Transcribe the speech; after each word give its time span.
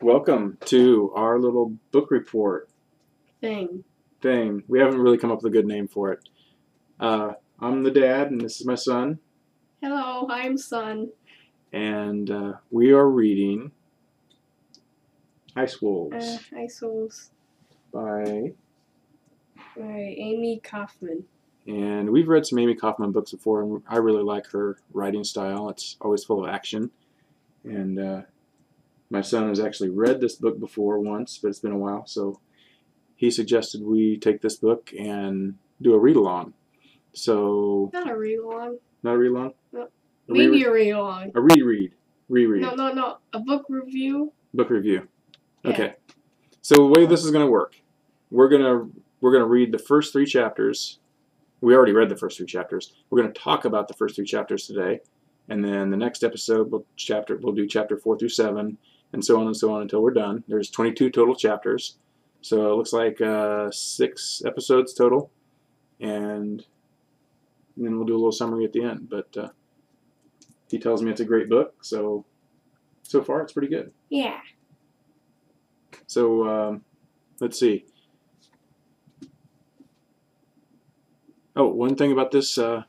Welcome 0.00 0.56
to 0.66 1.12
our 1.14 1.38
little 1.38 1.76
book 1.92 2.10
report 2.10 2.68
thing. 3.40 3.84
thing. 4.22 4.62
We 4.66 4.78
haven't 4.80 5.00
really 5.00 5.18
come 5.18 5.30
up 5.30 5.42
with 5.42 5.52
a 5.52 5.54
good 5.54 5.66
name 5.66 5.88
for 5.88 6.12
it. 6.12 6.20
Uh, 6.98 7.32
I'm 7.60 7.82
the 7.82 7.90
dad, 7.90 8.30
and 8.30 8.40
this 8.40 8.60
is 8.60 8.66
my 8.66 8.74
son, 8.74 9.18
Hello, 9.82 10.26
I'm 10.30 10.56
son. 10.56 11.10
and 11.72 12.30
uh, 12.30 12.52
we 12.70 12.92
are 12.92 13.08
reading 13.08 13.72
Ice 15.56 15.80
Wolves 15.82 16.14
Uh, 16.16 16.38
Ice 16.58 16.78
Souls 16.78 17.30
by. 17.92 18.52
by 19.76 19.82
Amie 20.18 20.60
Kaufman. 20.62 21.24
And 21.66 22.10
we've 22.10 22.28
read 22.28 22.46
some 22.46 22.58
Amie 22.58 22.74
Kaufman 22.74 23.12
books 23.12 23.32
before, 23.32 23.62
and 23.62 23.82
I 23.88 23.98
really 23.98 24.22
like 24.22 24.46
her 24.52 24.78
writing 24.94 25.24
style. 25.24 25.68
It's 25.68 25.96
always 26.00 26.24
full 26.24 26.42
of 26.42 26.50
action. 26.50 26.90
And 27.64 27.98
uh, 27.98 28.22
my 29.10 29.20
son 29.20 29.48
has 29.48 29.60
actually 29.60 29.90
read 29.90 30.20
this 30.20 30.36
book 30.36 30.58
before 30.60 30.98
once, 31.00 31.38
but 31.38 31.48
it's 31.48 31.58
been 31.58 31.72
a 31.72 31.78
while, 31.78 32.06
so 32.06 32.40
he 33.16 33.30
suggested 33.30 33.82
we 33.82 34.16
take 34.18 34.40
this 34.40 34.56
book 34.56 34.92
and 34.98 35.56
do 35.82 35.94
a 35.94 35.98
read 35.98 36.16
along. 36.16 36.54
So, 37.12 37.90
Not 37.92 38.08
a 38.08 38.16
read 38.16 38.38
along. 38.38 38.78
not 39.02 39.14
a 39.14 39.18
read 39.18 39.32
along? 39.32 39.54
No. 39.72 39.82
A 39.82 39.88
Maybe 40.28 40.62
a 40.62 40.70
read 40.72 40.90
along. 40.92 41.32
A 41.34 41.40
reread. 41.40 41.92
Reread. 42.28 42.62
No, 42.62 42.74
no, 42.76 42.92
no. 42.92 43.16
A 43.32 43.40
book 43.40 43.66
review. 43.68 44.32
Book 44.54 44.70
review. 44.70 45.08
Yeah. 45.64 45.70
Okay. 45.72 45.94
So 46.62 46.74
the 46.76 46.86
way 46.86 47.06
this 47.06 47.24
is 47.24 47.32
going 47.32 47.44
to 47.44 47.50
work, 47.50 47.74
we're 48.30 48.48
gonna 48.48 48.88
we're 49.20 49.32
gonna 49.32 49.46
read 49.46 49.72
the 49.72 49.78
first 49.78 50.12
three 50.12 50.26
chapters. 50.26 51.00
We 51.60 51.74
already 51.74 51.92
read 51.92 52.08
the 52.08 52.16
first 52.16 52.36
three 52.38 52.46
chapters. 52.46 52.92
We're 53.10 53.20
going 53.20 53.32
to 53.34 53.38
talk 53.40 53.64
about 53.64 53.88
the 53.88 53.94
first 53.94 54.14
three 54.14 54.24
chapters 54.24 54.66
today, 54.66 55.00
and 55.48 55.64
then 55.64 55.90
the 55.90 55.96
next 55.96 56.22
episode, 56.22 56.70
we'll 56.70 56.86
chapter 56.96 57.36
we'll 57.36 57.52
do 57.52 57.66
chapter 57.66 57.96
four 57.96 58.16
through 58.16 58.28
seven, 58.28 58.78
and 59.12 59.24
so 59.24 59.40
on 59.40 59.46
and 59.46 59.56
so 59.56 59.72
on 59.72 59.82
until 59.82 60.02
we're 60.02 60.12
done. 60.12 60.44
There's 60.48 60.70
22 60.70 61.10
total 61.10 61.34
chapters, 61.34 61.98
so 62.42 62.72
it 62.72 62.76
looks 62.76 62.92
like 62.92 63.20
uh, 63.20 63.70
six 63.70 64.42
episodes 64.46 64.94
total, 64.94 65.30
and 66.00 66.64
then 67.76 67.96
we'll 67.96 68.06
do 68.06 68.14
a 68.14 68.16
little 68.16 68.32
summary 68.32 68.64
at 68.64 68.72
the 68.72 68.82
end. 68.82 69.08
But 69.10 69.36
uh, 69.36 69.48
he 70.70 70.78
tells 70.78 71.02
me 71.02 71.10
it's 71.10 71.20
a 71.20 71.24
great 71.24 71.48
book, 71.48 71.84
so 71.84 72.24
so 73.02 73.22
far 73.22 73.42
it's 73.42 73.52
pretty 73.52 73.68
good. 73.68 73.92
Yeah. 74.08 74.38
So 76.06 76.48
um, 76.48 76.84
let's 77.40 77.58
see. 77.58 77.84
Oh, 81.56 81.66
one 81.68 81.96
thing 81.96 82.12
about 82.12 82.30
this 82.30 82.56
uh, 82.58 82.84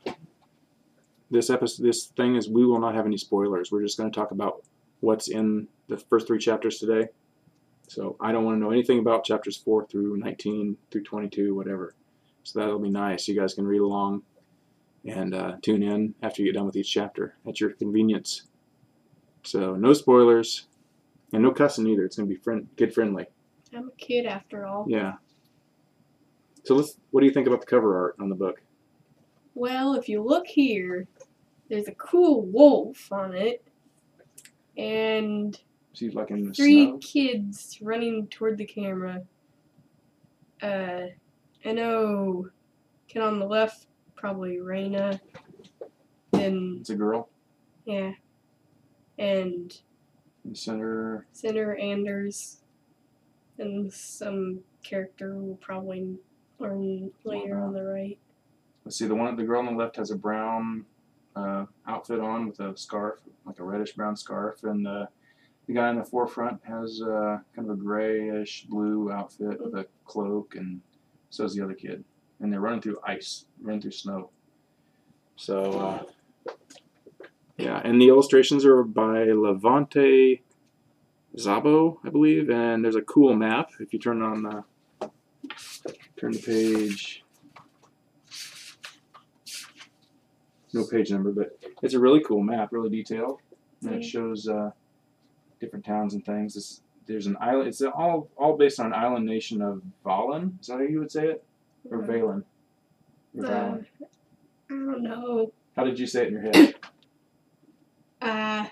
this 1.30 1.50
episode, 1.50 1.84
this 1.84 2.06
thing 2.06 2.36
is 2.36 2.48
we 2.48 2.64
will 2.64 2.78
not 2.78 2.94
have 2.94 3.06
any 3.06 3.16
spoilers. 3.16 3.72
We're 3.72 3.82
just 3.82 3.98
going 3.98 4.10
to 4.10 4.14
talk 4.14 4.30
about 4.30 4.62
what's 5.02 5.28
in 5.28 5.68
the 5.88 5.98
first 5.98 6.26
three 6.26 6.38
chapters 6.38 6.78
today. 6.78 7.08
So 7.88 8.16
I 8.20 8.32
don't 8.32 8.44
want 8.44 8.56
to 8.56 8.60
know 8.60 8.70
anything 8.70 9.00
about 9.00 9.24
chapters 9.24 9.56
four 9.56 9.86
through 9.86 10.16
nineteen 10.16 10.78
through 10.90 11.02
twenty-two, 11.02 11.54
whatever. 11.54 11.94
So 12.44 12.58
that'll 12.58 12.78
be 12.78 12.88
nice. 12.90 13.28
You 13.28 13.38
guys 13.38 13.54
can 13.54 13.66
read 13.66 13.80
along 13.80 14.22
and 15.04 15.34
uh, 15.34 15.56
tune 15.62 15.82
in 15.82 16.14
after 16.22 16.40
you 16.40 16.48
get 16.48 16.56
done 16.56 16.66
with 16.66 16.76
each 16.76 16.90
chapter 16.90 17.36
at 17.46 17.60
your 17.60 17.70
convenience. 17.70 18.42
So 19.42 19.74
no 19.74 19.92
spoilers 19.92 20.66
and 21.32 21.42
no 21.42 21.50
cussing 21.50 21.86
either. 21.88 22.04
It's 22.04 22.16
going 22.16 22.28
to 22.28 22.34
be 22.34 22.40
friend 22.40 22.68
kid 22.76 22.94
friendly. 22.94 23.26
I'm 23.74 23.88
a 23.88 23.96
kid 23.98 24.26
after 24.26 24.66
all. 24.66 24.86
Yeah. 24.88 25.14
So 26.64 26.76
let's. 26.76 26.96
What 27.10 27.20
do 27.20 27.26
you 27.26 27.32
think 27.32 27.48
about 27.48 27.60
the 27.60 27.66
cover 27.66 27.98
art 27.98 28.16
on 28.20 28.28
the 28.28 28.36
book? 28.36 28.62
Well, 29.54 29.94
if 29.94 30.08
you 30.08 30.22
look 30.22 30.46
here, 30.46 31.06
there's 31.68 31.88
a 31.88 31.94
cool 31.94 32.42
wolf 32.42 33.12
on 33.12 33.34
it, 33.34 33.62
and 34.76 35.58
She's 35.94 36.14
like 36.14 36.30
in 36.30 36.44
the 36.48 36.52
three 36.54 36.86
snow. 36.86 36.98
kids 36.98 37.78
running 37.82 38.26
toward 38.28 38.56
the 38.58 38.64
camera. 38.64 39.22
Uh, 40.62 41.06
I 41.64 41.72
know, 41.72 42.48
kid 43.08 43.20
on 43.22 43.38
the 43.38 43.46
left, 43.46 43.86
probably 44.16 44.56
Rayna. 44.58 45.20
Then, 46.32 46.78
It's 46.80 46.90
a 46.90 46.94
girl. 46.94 47.28
yeah. 47.84 48.12
And 49.18 49.76
center. 50.54 51.26
Senator 51.32 51.76
Anders. 51.76 52.60
And 53.58 53.92
some 53.92 54.60
character 54.82 55.34
we'll 55.36 55.56
probably 55.56 56.16
learn 56.58 57.10
later 57.24 57.60
on 57.62 57.74
the 57.74 57.84
right. 57.84 58.18
Let's 58.84 58.96
see. 58.96 59.06
The 59.06 59.14
one. 59.14 59.36
The 59.36 59.44
girl 59.44 59.58
on 59.60 59.66
the 59.66 59.72
left 59.72 59.96
has 59.96 60.10
a 60.10 60.16
brown 60.16 60.86
uh, 61.36 61.66
outfit 61.86 62.20
on 62.20 62.46
with 62.46 62.60
a 62.60 62.76
scarf, 62.76 63.20
like 63.46 63.58
a 63.58 63.64
reddish 63.64 63.92
brown 63.92 64.16
scarf, 64.16 64.62
and 64.64 64.86
uh, 64.86 65.06
the 65.66 65.74
guy 65.74 65.90
in 65.90 65.96
the 65.96 66.04
forefront 66.04 66.60
has 66.64 67.02
uh, 67.02 67.38
kind 67.54 67.68
of 67.68 67.70
a 67.70 67.80
grayish 67.80 68.64
blue 68.68 69.10
outfit 69.10 69.60
with 69.62 69.74
a 69.74 69.86
cloak, 70.04 70.54
and 70.56 70.80
so 71.30 71.44
is 71.44 71.54
the 71.54 71.64
other 71.64 71.74
kid. 71.74 72.04
And 72.40 72.52
they're 72.52 72.60
running 72.60 72.80
through 72.80 72.98
ice, 73.06 73.44
running 73.60 73.80
through 73.80 73.92
snow. 73.92 74.30
So. 75.36 75.80
Uh, 75.80 76.02
yeah, 77.56 77.80
and 77.84 78.00
the 78.00 78.08
illustrations 78.08 78.64
are 78.64 78.82
by 78.82 79.26
Levente 79.26 80.40
Szabo, 81.36 81.98
I 82.04 82.08
believe, 82.08 82.50
and 82.50 82.84
there's 82.84 82.96
a 82.96 83.02
cool 83.02 83.34
map. 83.34 83.70
If 83.78 83.92
you 83.92 83.98
turn 83.98 84.22
on 84.22 84.42
the 84.42 84.64
turn 86.16 86.32
the 86.32 86.38
page, 86.38 87.21
no 90.72 90.84
page 90.84 91.10
number, 91.10 91.32
but 91.32 91.58
it's 91.82 91.94
a 91.94 92.00
really 92.00 92.20
cool 92.22 92.42
map, 92.42 92.72
really 92.72 92.90
detailed, 92.90 93.40
and 93.82 93.94
it 93.94 94.04
shows 94.04 94.48
uh, 94.48 94.70
different 95.60 95.84
towns 95.84 96.14
and 96.14 96.24
things. 96.24 96.54
This, 96.54 96.80
there's 97.06 97.26
an 97.26 97.36
island. 97.40 97.68
It's 97.68 97.82
all 97.82 98.28
all 98.36 98.56
based 98.56 98.80
on 98.80 98.86
an 98.86 98.94
island 98.94 99.26
nation 99.26 99.60
of 99.62 99.82
Vallen. 100.04 100.58
Is 100.60 100.68
that 100.68 100.74
how 100.74 100.80
you 100.82 100.98
would 101.00 101.10
say 101.12 101.26
it, 101.28 101.44
or 101.90 101.98
Vallen? 102.02 102.44
Or 103.38 103.46
Uh, 103.46 103.48
Vallen? 103.48 103.86
I 104.70 104.74
don't 104.74 105.02
know. 105.02 105.52
How 105.76 105.84
did 105.84 105.98
you 105.98 106.06
say 106.06 106.22
it 106.22 106.28
in 106.28 106.34
your 106.34 106.42
head? 106.52 106.74
Uh, 108.22 108.66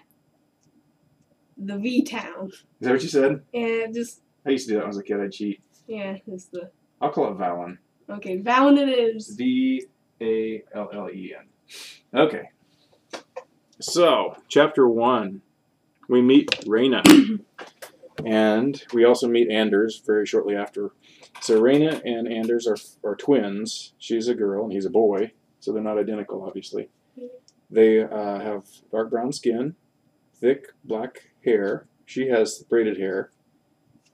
the 1.56 1.77
V 1.77 2.05
Town. 2.05 2.50
Is 2.53 2.62
that 2.83 2.93
what 2.93 3.03
you 3.03 3.09
said? 3.09 3.43
Yeah, 3.53 3.87
just, 3.93 4.21
I 4.47 4.50
used 4.50 4.69
to 4.69 4.75
do 4.75 4.77
that 4.77 4.83
when 4.83 4.87
I 4.87 4.89
was 4.91 4.99
a 4.99 5.03
kid. 5.03 5.21
I'd 5.21 5.33
cheat. 5.33 5.60
yeah, 5.89 6.19
is 6.28 6.44
the. 6.47 6.71
I'll 7.00 7.10
call 7.10 7.33
it 7.33 7.37
Vallen. 7.37 7.78
Okay, 8.09 8.39
Vallen 8.39 8.78
it 8.78 8.89
is. 8.89 9.34
V 9.37 9.83
A 10.21 10.62
L 10.72 10.89
L 10.94 11.10
E 11.10 11.34
N. 11.37 11.47
Okay. 12.14 12.50
So, 13.81 14.36
chapter 14.48 14.88
one, 14.88 15.42
we 16.08 16.20
meet 16.22 16.50
Rayna. 16.66 17.41
and 18.25 18.82
we 18.92 19.04
also 19.04 19.28
meet 19.28 19.50
Anders 19.50 20.03
very 20.04 20.26
shortly 20.26 20.56
after. 20.56 20.91
So, 21.41 21.60
Rayna 21.60 22.03
and 22.04 22.30
Anders 22.30 22.66
are, 22.66 22.76
are 23.09 23.16
twins. 23.16 23.94
She's 23.98 24.28
a 24.28 24.34
girl 24.34 24.64
and 24.64 24.72
he's 24.72 24.86
a 24.86 24.91
boy, 24.91 25.32
so 25.60 25.72
they're 25.72 25.82
not 25.82 25.98
identical, 25.98 26.44
obviously. 26.44 26.88
They 27.70 28.03
uh, 28.03 28.41
have 28.41 28.64
dark 28.91 29.10
brown 29.10 29.32
skin, 29.32 29.76
thick 30.34 30.72
black 30.84 31.30
hair. 31.44 31.86
She 32.04 32.28
has 32.28 32.64
braided 32.69 32.98
hair, 32.98 33.30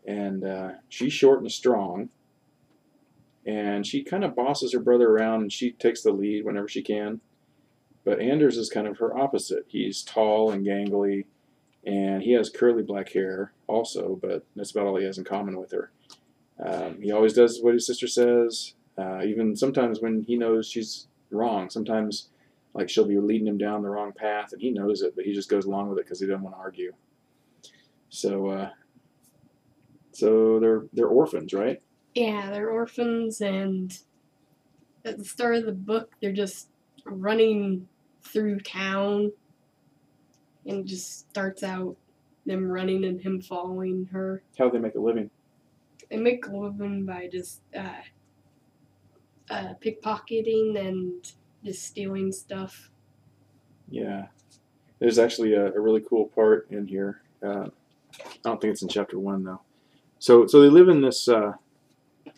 and 0.06 0.45
uh, 0.45 0.71
she's 0.91 1.15
short 1.15 1.41
and 1.41 1.50
strong 1.50 2.11
and 3.47 3.87
she 3.87 4.03
kind 4.03 4.25
of 4.25 4.34
bosses 4.34 4.72
her 4.72 4.81
brother 4.81 5.09
around 5.09 5.43
and 5.43 5.53
she 5.53 5.71
takes 5.71 6.03
the 6.03 6.11
lead 6.11 6.45
whenever 6.45 6.69
she 6.69 6.83
can. 6.83 7.21
But 8.06 8.21
Anders 8.21 8.56
is 8.56 8.71
kind 8.71 8.87
of 8.87 8.99
her 8.99 9.19
opposite. 9.19 9.65
He's 9.67 10.05
tall 10.05 10.53
and 10.53 10.65
gangly, 10.65 11.25
and 11.84 12.22
he 12.22 12.33
has 12.34 12.49
curly 12.49 12.84
black 12.84 13.12
hair 13.12 13.53
also, 13.67 14.17
but 14.22 14.47
that's 14.55 14.71
about 14.71 14.87
all 14.87 14.97
he 14.97 15.05
has 15.05 15.19
in 15.19 15.25
common 15.25 15.59
with 15.59 15.72
her. 15.72 15.91
Um, 16.65 17.03
he 17.03 17.11
always 17.11 17.33
does 17.33 17.61
what 17.61 17.75
his 17.75 17.84
sister 17.84 18.06
says, 18.06 18.75
uh, 18.97 19.22
even 19.25 19.56
sometimes 19.56 20.00
when 20.00 20.22
he 20.22 20.37
knows 20.37 20.69
she's 20.69 21.09
wrong. 21.33 21.69
Sometimes, 21.69 22.28
like, 22.75 22.89
she'll 22.89 23.09
be 23.09 23.19
leading 23.19 23.48
him 23.48 23.59
down 23.59 23.83
the 23.83 23.91
wrong 23.91 24.13
path, 24.13 24.53
and 24.53 24.63
he 24.63 24.71
knows 24.71 25.03
it, 25.03 25.16
but 25.16 25.25
he 25.25 25.34
just 25.34 25.51
goes 25.51 25.65
along 25.65 25.89
with 25.89 25.98
it 25.98 26.04
because 26.04 26.21
he 26.21 26.27
doesn't 26.27 26.42
want 26.42 26.54
to 26.54 26.60
argue. 26.60 26.92
So, 28.09 28.47
uh, 28.47 28.71
so 30.13 30.60
they're 30.60 30.84
they're 30.92 31.09
orphans, 31.09 31.53
right? 31.53 31.83
Yeah, 32.15 32.53
they're 32.53 32.71
orphans, 32.71 33.41
and 33.41 33.98
at 35.04 35.19
the 35.19 35.25
start 35.25 35.57
of 35.57 35.66
the 35.66 35.72
book, 35.72 36.13
they're 36.22 36.33
just 36.33 36.69
running 37.04 37.89
through 38.27 38.61
town, 38.61 39.33
and 40.67 40.81
it 40.81 40.87
just 40.87 41.28
starts 41.31 41.63
out 41.63 41.97
them 42.45 42.71
running 42.71 43.05
and 43.05 43.21
him 43.21 43.41
following 43.41 44.09
her. 44.13 44.43
How 44.59 44.67
do 44.67 44.73
they 44.73 44.78
make 44.78 44.95
a 44.95 45.01
living? 45.01 45.31
They 46.11 46.17
make 46.17 46.47
a 46.47 46.57
living 46.57 47.05
by 47.05 47.28
just 47.31 47.61
uh, 47.77 48.03
uh, 49.51 49.75
pickpocketing 49.84 50.78
and 50.78 51.33
just 51.65 51.84
stealing 51.84 52.31
stuff. 52.33 52.91
Yeah, 53.89 54.27
there's 54.99 55.19
actually 55.19 55.55
a, 55.55 55.72
a 55.72 55.81
really 55.81 56.01
cool 56.09 56.27
part 56.27 56.69
in 56.71 56.87
here. 56.87 57.22
Uh, 57.43 57.69
I 58.21 58.25
don't 58.45 58.61
think 58.61 58.72
it's 58.72 58.83
in 58.83 58.89
chapter 58.89 59.19
one 59.19 59.45
though. 59.45 59.61
So, 60.19 60.47
so 60.47 60.61
they 60.61 60.69
live 60.69 60.89
in 60.89 61.03
this 61.03 61.29
uh, 61.29 61.53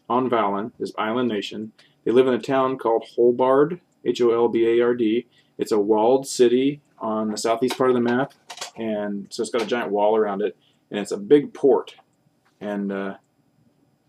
on 0.08 0.28
Vallen, 0.28 0.72
this 0.78 0.92
island 0.98 1.28
nation. 1.28 1.72
They 2.04 2.10
live 2.10 2.26
in 2.26 2.34
a 2.34 2.40
town 2.40 2.78
called 2.78 3.04
Holbard, 3.14 3.80
H 4.04 4.20
O 4.20 4.30
L 4.30 4.48
B 4.48 4.66
A 4.66 4.80
R 4.82 4.94
D. 4.94 5.26
It's 5.58 5.72
a 5.72 5.78
walled 5.78 6.26
city 6.26 6.80
on 6.98 7.30
the 7.30 7.36
southeast 7.36 7.76
part 7.76 7.90
of 7.90 7.94
the 7.94 8.00
map, 8.00 8.32
and 8.76 9.26
so 9.30 9.42
it's 9.42 9.50
got 9.50 9.62
a 9.62 9.66
giant 9.66 9.90
wall 9.90 10.16
around 10.16 10.40
it. 10.40 10.56
and 10.90 11.00
it's 11.00 11.10
a 11.10 11.18
big 11.18 11.52
port, 11.52 11.96
and 12.60 12.90
uh, 12.92 13.14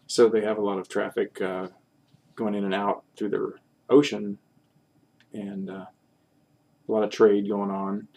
so 0.07 0.30
they 0.30 0.42
have 0.42 0.57
a 0.57 0.62
lot 0.62 0.78
of 0.78 0.88
traffic 0.88 1.42
uh, 1.42 1.68
going 2.36 2.56
in 2.56 2.63
and 2.63 2.74
out 2.74 3.04
through 3.18 3.30
the 3.30 3.54
ocean, 3.90 4.38
and 5.34 5.69
uh, 5.69 5.86
a 5.86 6.92
lot 6.92 7.04
of 7.04 7.10
trade 7.10 7.50
going 7.50 7.72
on, 7.72 8.07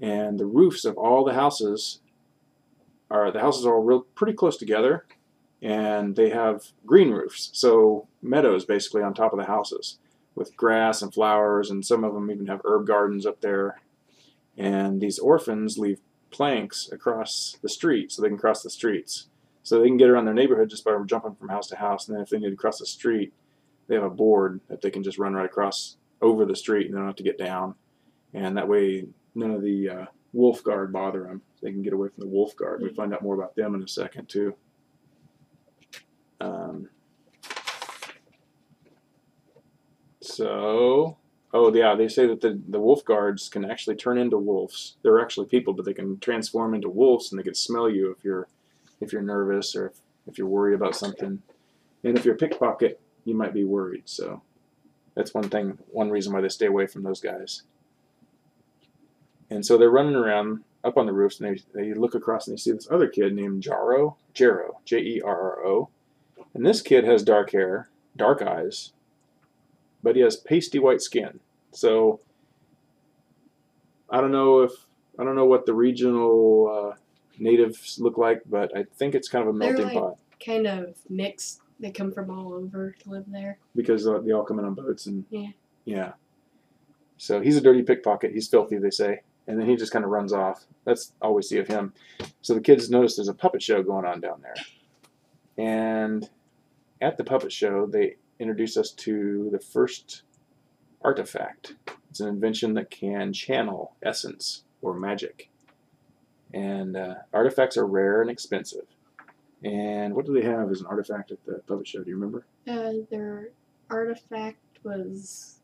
and 0.00 0.38
the 0.38 0.46
roofs 0.46 0.84
of 0.84 0.96
all 0.96 1.24
the 1.24 1.34
houses 1.34 2.00
are 3.10 3.30
the 3.30 3.40
houses 3.40 3.66
are 3.66 3.74
all 3.74 3.82
real 3.82 4.02
pretty 4.14 4.32
close 4.32 4.56
together, 4.56 5.04
and 5.60 6.14
they 6.14 6.30
have 6.30 6.68
green 6.86 7.10
roofs, 7.10 7.50
so 7.52 8.06
meadows 8.22 8.64
basically 8.64 9.02
on 9.02 9.12
top 9.12 9.32
of 9.32 9.38
the 9.38 9.46
houses 9.46 9.98
with 10.36 10.56
grass 10.56 11.02
and 11.02 11.12
flowers, 11.12 11.70
and 11.70 11.84
some 11.84 12.04
of 12.04 12.14
them 12.14 12.30
even 12.30 12.46
have 12.46 12.60
herb 12.64 12.86
gardens 12.86 13.26
up 13.26 13.40
there. 13.40 13.80
And 14.56 15.00
these 15.00 15.18
orphans 15.18 15.78
leave 15.78 15.98
planks 16.30 16.88
across 16.92 17.56
the 17.62 17.68
street 17.68 18.12
so 18.12 18.22
they 18.22 18.28
can 18.28 18.38
cross 18.38 18.62
the 18.62 18.70
streets. 18.70 19.28
So 19.62 19.80
they 19.80 19.88
can 19.88 19.96
get 19.96 20.10
around 20.10 20.26
their 20.26 20.34
neighborhood 20.34 20.70
just 20.70 20.84
by 20.84 20.96
jumping 21.06 21.34
from 21.34 21.48
house 21.48 21.66
to 21.68 21.76
house. 21.76 22.06
And 22.06 22.16
then 22.16 22.22
if 22.22 22.30
they 22.30 22.38
need 22.38 22.50
to 22.50 22.56
cross 22.56 22.78
the 22.78 22.86
street, 22.86 23.32
they 23.88 23.96
have 23.96 24.04
a 24.04 24.10
board 24.10 24.60
that 24.68 24.82
they 24.82 24.90
can 24.90 25.02
just 25.02 25.18
run 25.18 25.34
right 25.34 25.46
across 25.46 25.96
over 26.22 26.44
the 26.44 26.54
street 26.54 26.86
and 26.86 26.94
they 26.94 26.98
don't 26.98 27.06
have 27.06 27.16
to 27.16 27.22
get 27.22 27.38
down. 27.38 27.74
And 28.32 28.56
that 28.56 28.68
way, 28.68 29.06
none 29.34 29.50
of 29.50 29.62
the 29.62 29.88
uh, 29.88 30.04
wolf 30.32 30.62
guard 30.62 30.92
bother 30.92 31.24
them. 31.24 31.42
They 31.62 31.72
can 31.72 31.82
get 31.82 31.94
away 31.94 32.08
from 32.08 32.20
the 32.20 32.28
wolf 32.28 32.54
guard. 32.56 32.82
We 32.82 32.90
find 32.90 33.12
out 33.14 33.22
more 33.22 33.34
about 33.34 33.56
them 33.56 33.74
in 33.74 33.82
a 33.82 33.88
second, 33.88 34.28
too. 34.28 34.54
Um, 36.40 36.90
so, 40.36 41.16
oh 41.54 41.74
yeah, 41.74 41.94
they 41.94 42.08
say 42.08 42.26
that 42.26 42.42
the, 42.42 42.60
the 42.68 42.80
wolf 42.80 43.04
guards 43.04 43.48
can 43.48 43.64
actually 43.64 43.96
turn 43.96 44.18
into 44.18 44.36
wolves. 44.36 44.96
They're 45.02 45.20
actually 45.20 45.46
people, 45.46 45.72
but 45.72 45.84
they 45.84 45.94
can 45.94 46.18
transform 46.18 46.74
into 46.74 46.90
wolves, 46.90 47.30
and 47.30 47.38
they 47.38 47.42
can 47.44 47.54
smell 47.54 47.88
you 47.88 48.10
if 48.10 48.22
you're 48.22 48.48
if 49.00 49.12
you're 49.12 49.22
nervous 49.22 49.74
or 49.74 49.86
if, 49.86 49.92
if 50.26 50.38
you're 50.38 50.46
worried 50.46 50.74
about 50.74 50.96
something. 50.96 51.42
And 52.04 52.18
if 52.18 52.24
you're 52.24 52.36
pickpocket, 52.36 53.00
you 53.24 53.34
might 53.34 53.54
be 53.54 53.64
worried. 53.64 54.04
So 54.06 54.42
that's 55.14 55.34
one 55.34 55.48
thing, 55.48 55.78
one 55.88 56.10
reason 56.10 56.32
why 56.32 56.40
they 56.40 56.48
stay 56.48 56.66
away 56.66 56.86
from 56.86 57.02
those 57.02 57.20
guys. 57.20 57.62
And 59.50 59.64
so 59.64 59.78
they're 59.78 59.90
running 59.90 60.16
around 60.16 60.64
up 60.84 60.96
on 60.96 61.06
the 61.06 61.12
roofs, 61.12 61.40
and 61.40 61.58
they, 61.74 61.82
they 61.82 61.94
look 61.94 62.14
across 62.14 62.46
and 62.46 62.56
they 62.56 62.60
see 62.60 62.72
this 62.72 62.88
other 62.90 63.08
kid 63.08 63.34
named 63.34 63.62
Jaro, 63.62 64.16
Jerro, 64.34 64.76
J 64.84 64.98
E 64.98 65.22
R 65.24 65.40
R 65.40 65.66
O. 65.66 65.88
And 66.54 66.64
this 66.64 66.82
kid 66.82 67.04
has 67.04 67.22
dark 67.22 67.50
hair, 67.52 67.88
dark 68.16 68.42
eyes, 68.42 68.92
but 70.02 70.16
he 70.16 70.22
has 70.22 70.36
pasty 70.36 70.78
white 70.78 71.00
skin. 71.02 71.40
So 71.72 72.20
I 74.10 74.20
don't 74.20 74.32
know 74.32 74.60
if 74.60 74.72
I 75.18 75.24
don't 75.24 75.36
know 75.36 75.46
what 75.46 75.66
the 75.66 75.74
regional 75.74 76.92
uh, 76.92 76.96
natives 77.38 77.98
look 78.00 78.18
like, 78.18 78.42
but 78.48 78.76
I 78.76 78.84
think 78.96 79.14
it's 79.14 79.28
kind 79.28 79.48
of 79.48 79.54
a 79.54 79.58
They're 79.58 79.72
melting 79.72 79.86
like- 79.86 79.94
pot 79.94 80.18
Kind 80.44 80.66
of 80.66 80.96
mixed. 81.08 81.60
They 81.80 81.90
come 81.90 82.12
from 82.12 82.30
all 82.30 82.54
over 82.54 82.92
to 83.02 83.10
live 83.10 83.24
there. 83.28 83.58
because 83.74 84.06
uh, 84.06 84.18
they 84.18 84.32
all 84.32 84.44
come 84.44 84.58
in 84.58 84.64
on 84.64 84.74
boats 84.74 85.06
and 85.06 85.24
Yeah. 85.30 85.48
yeah. 85.84 86.12
So 87.18 87.40
he's 87.40 87.56
a 87.56 87.60
dirty 87.62 87.82
pickpocket. 87.82 88.32
He's 88.32 88.46
filthy, 88.48 88.76
they 88.78 88.90
say, 88.90 89.22
and 89.46 89.58
then 89.60 89.66
he 89.68 89.76
just 89.76 89.92
kind 89.92 90.04
of 90.04 90.10
runs 90.10 90.32
off. 90.34 90.64
That's 90.84 91.12
all 91.22 91.34
we 91.34 91.42
see 91.42 91.58
of 91.58 91.66
him. 91.68 91.92
So 92.42 92.52
the 92.54 92.60
kids 92.60 92.90
notice 92.90 93.16
there's 93.16 93.28
a 93.28 93.34
puppet 93.34 93.62
show 93.62 93.82
going 93.82 94.04
on 94.06 94.20
down 94.20 94.42
there, 94.42 94.54
and 95.58 96.28
at 97.00 97.16
the 97.16 97.24
puppet 97.24 97.52
show 97.52 97.86
they 97.86 98.16
introduce 98.38 98.76
us 98.76 98.90
to 98.92 99.48
the 99.52 99.58
first 99.58 100.22
artifact. 101.02 101.74
It's 102.10 102.20
an 102.20 102.28
invention 102.28 102.74
that 102.74 102.90
can 102.90 103.32
channel 103.32 103.94
essence 104.02 104.64
or 104.82 104.94
magic. 104.94 105.50
And 106.54 106.96
uh, 106.96 107.14
artifacts 107.32 107.76
are 107.76 107.86
rare 107.86 108.22
and 108.22 108.30
expensive. 108.30 108.86
And 109.64 110.14
what 110.14 110.26
do 110.26 110.32
they 110.32 110.46
have 110.46 110.70
as 110.70 110.80
an 110.80 110.86
artifact 110.86 111.32
at 111.32 111.44
the 111.44 111.60
puppet 111.66 111.88
show? 111.88 112.02
Do 112.02 112.10
you 112.10 112.16
remember? 112.16 112.46
Uh, 112.68 113.04
their 113.10 113.50
artifact 113.90 114.58
was 114.84 115.60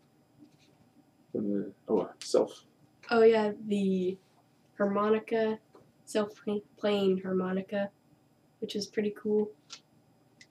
From 1.33 1.49
the 1.49 1.73
oh, 1.89 2.01
uh, 2.01 2.09
self. 2.21 2.65
oh 3.11 3.23
yeah 3.23 3.53
the 3.69 4.17
harmonica, 4.77 5.59
self-playing 6.05 7.21
harmonica, 7.23 7.91
which 8.61 8.75
is 8.75 8.87
pretty 8.87 9.15
cool. 9.21 9.51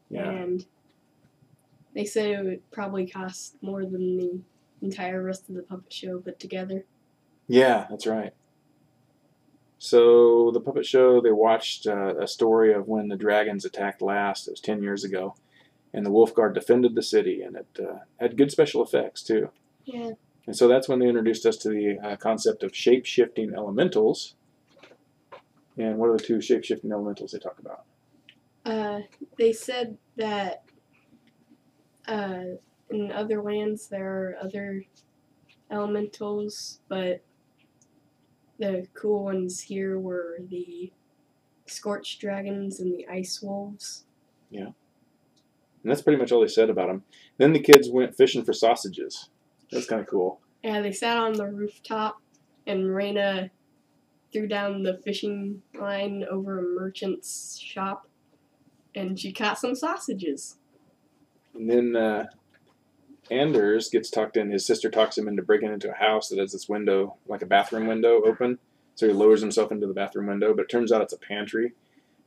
Yeah. 0.10 0.30
And 0.30 0.66
they 1.94 2.06
said 2.06 2.28
it 2.28 2.44
would 2.44 2.72
probably 2.72 3.08
cost 3.08 3.56
more 3.62 3.86
than 3.86 4.18
the 4.18 4.40
entire 4.82 5.22
rest 5.22 5.50
of 5.50 5.56
the 5.56 5.64
puppet 5.64 5.92
show 5.92 6.20
put 6.20 6.40
together. 6.40 6.86
Yeah, 7.48 7.86
that's 7.90 8.08
right. 8.08 8.34
So 9.78 10.52
the 10.52 10.62
puppet 10.62 10.86
show, 10.86 11.22
they 11.22 11.32
watched 11.32 11.88
uh, 11.88 12.16
a 12.18 12.28
story 12.28 12.74
of 12.74 12.88
when 12.88 13.08
the 13.08 13.16
dragons 13.16 13.66
attacked 13.66 14.02
last. 14.02 14.48
It 14.48 14.52
was 14.52 14.62
ten 14.62 14.84
years 14.84 15.04
ago, 15.04 15.36
and 15.94 16.06
the 16.06 16.12
Wolf 16.12 16.36
Guard 16.36 16.54
defended 16.54 16.96
the 16.96 17.02
city, 17.02 17.42
and 17.42 17.56
it 17.56 17.80
uh, 17.80 18.00
had 18.20 18.38
good 18.38 18.52
special 18.52 18.84
effects 18.84 19.24
too. 19.24 19.50
Yeah. 19.86 20.12
And 20.48 20.56
so 20.56 20.68
that's 20.68 20.88
when 20.88 21.00
they 21.00 21.08
introduced 21.08 21.46
us 21.46 21.58
to 21.58 21.70
the 21.70 22.00
uh, 22.04 22.16
concept 22.16 22.64
of 22.64 22.76
shape 22.76 23.06
shifting 23.06 23.54
elementals. 23.56 24.36
And 25.78 25.98
what 25.98 26.10
are 26.10 26.18
the 26.18 26.24
two 26.24 26.42
shape 26.42 26.64
shifting 26.64 26.92
elementals 26.92 27.32
they 27.32 27.40
talk 27.40 27.58
about? 27.60 27.84
Uh, 28.66 29.02
they 29.38 29.54
said 29.54 29.98
that 30.18 30.64
uh, 32.12 32.44
in 32.90 33.12
other 33.12 33.42
lands 33.42 33.88
there 33.88 34.08
are 34.10 34.36
other 34.42 34.84
elementals, 35.72 36.82
but 36.90 37.22
the 38.60 38.86
cool 38.94 39.24
ones 39.24 39.62
here 39.62 39.98
were 39.98 40.38
the 40.50 40.92
scorched 41.66 42.20
dragons 42.20 42.80
and 42.80 42.94
the 42.94 43.08
ice 43.08 43.42
wolves. 43.42 44.06
Yeah. 44.50 44.72
And 45.84 45.90
that's 45.90 46.02
pretty 46.02 46.20
much 46.20 46.32
all 46.32 46.42
they 46.42 46.48
said 46.48 46.70
about 46.70 46.88
them. 46.88 47.04
Then 47.38 47.54
the 47.54 47.60
kids 47.60 47.90
went 47.90 48.16
fishing 48.16 48.44
for 48.44 48.54
sausages. 48.54 49.30
That's 49.72 49.88
kind 49.88 50.02
of 50.02 50.08
cool. 50.08 50.42
Yeah, 50.64 50.82
they 50.82 50.92
sat 50.92 51.18
on 51.18 51.34
the 51.34 51.48
rooftop, 51.48 52.22
and 52.68 52.84
Rayna 52.84 53.50
threw 54.32 54.48
down 54.48 54.84
the 54.84 55.00
fishing 55.04 55.64
line 55.74 56.24
over 56.30 56.60
a 56.60 56.80
merchant's 56.80 57.58
shop, 57.58 58.08
and 58.94 59.18
she 59.18 59.32
caught 59.32 59.58
some 59.58 59.74
sausages. 59.74 60.58
And 61.54 61.70
then 61.70 61.96
uh, 61.96 62.26
Anders 63.30 63.90
gets 63.90 64.10
tucked 64.10 64.38
in. 64.38 64.52
His 64.52 64.66
sister 64.66 64.90
talks 64.90 65.18
him 65.18 65.28
into 65.28 65.42
breaking 65.42 65.72
into 65.72 65.92
a 65.92 65.96
house 65.96 66.30
that 66.30 66.40
has 66.40 66.52
this 66.52 66.70
window, 66.70 67.18
like 67.28 67.42
a 67.42 67.46
bathroom 67.46 67.88
window, 67.88 68.22
open. 68.24 68.60
So 68.96 69.08
he 69.08 69.14
lowers 69.14 69.42
himself 69.42 69.72
into 69.72 69.88
the 69.88 69.94
bathroom 69.94 70.28
window, 70.28 70.54
but 70.54 70.64
it 70.64 70.70
turns 70.70 70.92
out 70.92 71.02
it's 71.02 71.14
a 71.14 71.18
pantry. 71.18 71.74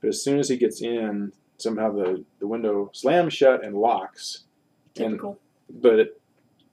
But 0.00 0.08
as 0.08 0.22
soon 0.22 0.38
as 0.38 0.48
he 0.48 0.56
gets 0.56 0.82
in, 0.82 1.32
somehow 1.58 1.92
the, 1.92 2.24
the 2.40 2.46
window 2.46 2.90
slams 2.92 3.34
shut 3.34 3.64
and 3.64 3.76
locks. 3.76 4.44
And- 4.96 5.10
Typical. 5.12 5.38
But 5.70 5.98
it, 5.98 6.20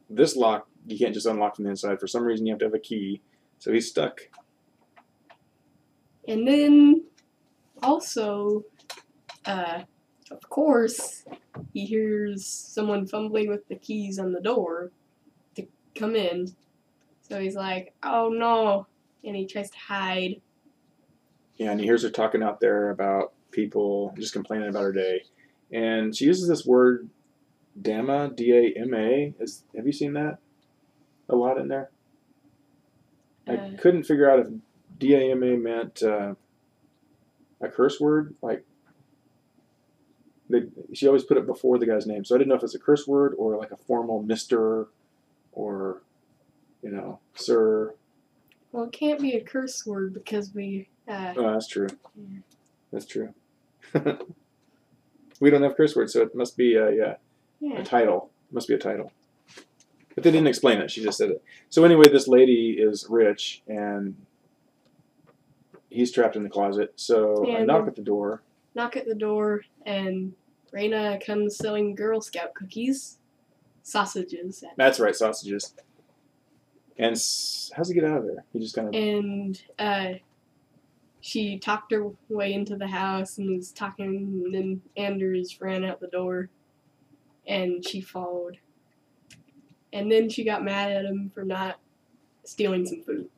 this 0.10 0.36
lock, 0.36 0.68
you 0.86 0.98
can't 0.98 1.14
just 1.14 1.26
unlock 1.26 1.56
from 1.56 1.64
the 1.64 1.70
inside. 1.72 2.00
For 2.00 2.08
some 2.08 2.24
reason, 2.24 2.46
you 2.46 2.54
have 2.54 2.60
to 2.60 2.66
have 2.66 2.74
a 2.74 2.80
key. 2.80 3.22
So 3.60 3.72
he's 3.72 3.88
stuck. 3.88 4.22
And 6.28 6.48
then 6.48 7.04
also, 7.82 8.66
uh, 9.46 9.82
of 10.30 10.50
course, 10.50 11.24
he 11.74 11.86
hears 11.86 12.46
someone 12.46 13.06
fumbling 13.06 13.50
with 13.50 13.68
the 13.68 13.76
keys 13.76 14.20
on 14.20 14.34
the 14.34 14.42
door 14.42 14.92
to 15.56 15.68
come 15.96 16.16
in. 16.16 16.54
So 17.28 17.40
he's 17.40 17.56
like, 17.56 17.94
oh 18.04 18.30
no. 18.30 18.88
And 19.24 19.36
he 19.36 19.46
tries 19.46 19.70
to 19.70 19.78
hide. 19.78 20.42
Yeah, 21.58 21.72
and 21.72 21.80
he 21.80 21.86
hears 21.86 22.04
her 22.04 22.10
talking 22.10 22.42
out 22.42 22.60
there 22.60 22.90
about 22.90 23.34
people, 23.52 24.14
just 24.18 24.34
complaining 24.34 24.70
about 24.70 24.82
her 24.82 24.94
day. 24.94 25.26
And 25.72 26.16
she 26.16 26.26
uses 26.26 26.48
this 26.48 26.66
word, 26.66 27.10
Dama, 27.80 28.32
D 28.36 28.52
A 28.52 28.80
M 28.80 28.94
A. 28.94 29.34
Is 29.40 29.64
Have 29.76 29.86
you 29.86 29.94
seen 29.94 30.14
that 30.14 30.40
a 31.30 31.36
lot 31.36 31.58
in 31.58 31.68
there? 31.68 31.92
I 33.48 33.56
Uh, 33.56 33.70
couldn't 33.78 34.04
figure 34.04 34.30
out 34.30 34.40
if 34.40 34.48
D 34.98 35.14
A 35.14 35.32
M 35.32 35.44
A 35.44 35.56
meant 35.56 36.02
uh, 36.02 36.34
a 37.62 37.70
curse 37.70 38.00
word. 38.00 38.36
Like, 38.42 38.66
they, 40.52 40.64
she 40.94 41.08
always 41.08 41.24
put 41.24 41.38
it 41.38 41.46
before 41.46 41.78
the 41.78 41.86
guy's 41.86 42.06
name. 42.06 42.24
So 42.26 42.36
I 42.36 42.38
didn't 42.38 42.50
know 42.50 42.56
if 42.56 42.64
it's 42.64 42.76
a 42.76 42.80
curse 42.80 43.08
word 43.08 43.34
or 43.38 43.58
like 43.58 43.72
a 43.72 43.78
formal 43.78 44.24
Mr. 44.24 44.88
or, 45.52 46.02
you 46.84 46.92
know, 46.92 47.20
Sir. 47.36 47.94
well, 48.72 48.86
it 48.86 48.92
can't 48.92 49.20
be 49.20 49.34
a 49.34 49.42
curse 49.42 49.86
word 49.86 50.14
because 50.14 50.54
we, 50.54 50.88
uh, 51.08 51.34
Oh, 51.38 51.54
that's 51.54 51.68
true. 51.68 51.88
Yeah. 52.16 52.40
That's 52.92 53.06
true. 53.06 53.34
we 55.40 55.50
don't 55.50 55.64
have 55.64 55.76
curse 55.76 55.96
words, 55.96 56.14
so 56.14 56.22
it 56.22 56.36
must 56.36 56.58
be 56.58 56.76
a, 56.76 56.92
yeah, 56.92 57.04
a 57.14 57.18
yeah. 57.60 57.84
title. 57.84 58.30
Must 58.52 58.68
be 58.68 58.74
a 58.74 58.78
title. 58.78 59.12
But 60.14 60.24
they 60.26 60.32
didn't 60.32 60.48
explain 60.48 60.80
it. 60.80 60.92
She 60.92 61.02
just 61.02 61.18
said 61.18 61.30
it. 61.30 61.44
So 61.70 61.84
anyway, 61.86 62.06
this 62.12 62.28
lady 62.28 62.76
is 62.78 63.08
rich, 63.10 63.62
and 63.68 64.16
he's 65.90 66.12
trapped 66.12 66.36
in 66.36 66.44
the 66.44 66.50
closet. 66.50 66.94
So 66.96 67.50
I 67.56 67.64
knock 67.64 67.88
at 67.88 67.96
the 67.96 68.02
door. 68.02 68.42
Knock 68.76 68.98
at 68.98 69.06
the 69.06 69.16
door, 69.16 69.62
and 69.86 70.34
Rayna 70.74 71.24
comes 71.26 71.58
selling 71.58 71.96
Girl 71.96 72.22
Scout 72.22 72.54
cookies, 72.54 73.20
sausages, 73.84 74.64
That's 74.78 75.00
right, 75.00 75.16
sausages. 75.16 75.74
And 76.98 77.14
s- 77.14 77.72
how's 77.76 77.90
he 77.90 77.96
get 77.96 78.04
out 78.04 78.20
of 78.20 78.26
there? 78.26 78.44
He 78.54 78.60
just 78.60 78.76
kind 78.76 78.88
of 78.88 78.94
and 78.94 79.62
uh, 79.80 80.14
she 81.22 81.60
talked 81.60 81.92
her 81.92 82.10
way 82.30 82.54
into 82.54 82.76
the 82.76 82.88
house 82.88 83.38
and 83.38 83.58
was 83.58 83.72
talking, 83.72 84.44
and 84.46 84.54
then 84.54 84.82
Anders 84.98 85.60
ran 85.60 85.84
out 85.84 86.00
the 86.00 86.08
door, 86.08 86.50
and 87.48 87.86
she 87.86 88.02
followed. 88.02 88.58
And 89.94 90.12
then 90.12 90.30
she 90.30 90.44
got 90.44 90.64
mad 90.64 90.92
at 90.92 91.06
him 91.06 91.32
for 91.34 91.44
not 91.44 91.80
stealing 92.46 92.86
some 92.86 93.04
food. 93.04 93.30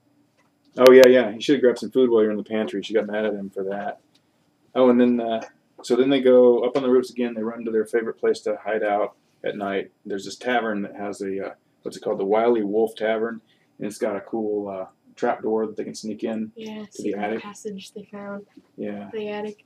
Oh 0.78 0.92
yeah, 0.92 1.08
yeah. 1.08 1.32
He 1.32 1.42
should 1.42 1.56
have 1.56 1.62
grabbed 1.62 1.80
some 1.80 1.92
food 1.92 2.10
while 2.10 2.22
you're 2.22 2.32
in 2.32 2.38
the 2.38 2.44
pantry. 2.44 2.82
She 2.84 2.94
got 2.94 3.08
mad 3.08 3.26
at 3.26 3.34
him 3.34 3.50
for 3.50 3.64
that. 3.66 4.00
Oh, 4.76 4.90
and 4.90 5.00
then 5.00 5.20
uh, 5.20 5.42
so 5.84 5.96
then 5.96 6.10
they 6.10 6.22
go 6.22 6.60
up 6.64 6.76
on 6.78 6.84
the 6.84 6.90
roofs 6.90 7.10
again. 7.12 7.34
They 7.34 7.44
run 7.44 7.64
to 7.66 7.72
their 7.72 7.86
favorite 7.86 8.20
place 8.20 8.40
to 8.42 8.58
hide 8.64 8.84
out 8.84 9.16
at 9.44 9.58
night. 9.58 9.92
There's 10.06 10.26
this 10.26 10.36
tavern 10.38 10.82
that 10.84 10.96
has 10.96 11.22
a 11.22 11.48
uh, 11.48 11.54
what's 11.84 11.98
it 11.98 12.02
called, 12.02 12.20
the 12.20 12.26
Wily 12.26 12.64
Wolf 12.64 12.96
Tavern, 12.96 13.42
and 13.78 13.88
it's 13.88 13.98
got 13.98 14.16
a 14.16 14.22
cool 14.22 14.70
uh, 14.70 14.86
trap 15.16 15.42
door 15.44 15.66
that 15.68 15.76
they 15.78 15.84
can 15.84 15.96
sneak 15.96 16.24
in. 16.24 16.52
Yeah, 16.56 16.86
To 16.94 17.04
the 17.04 17.14
attic? 17.16 17.42
passage 17.42 17.92
they 17.94 18.08
found 18.12 18.46
Yeah, 18.78 19.10
the 19.14 19.30
attic. 19.30 19.66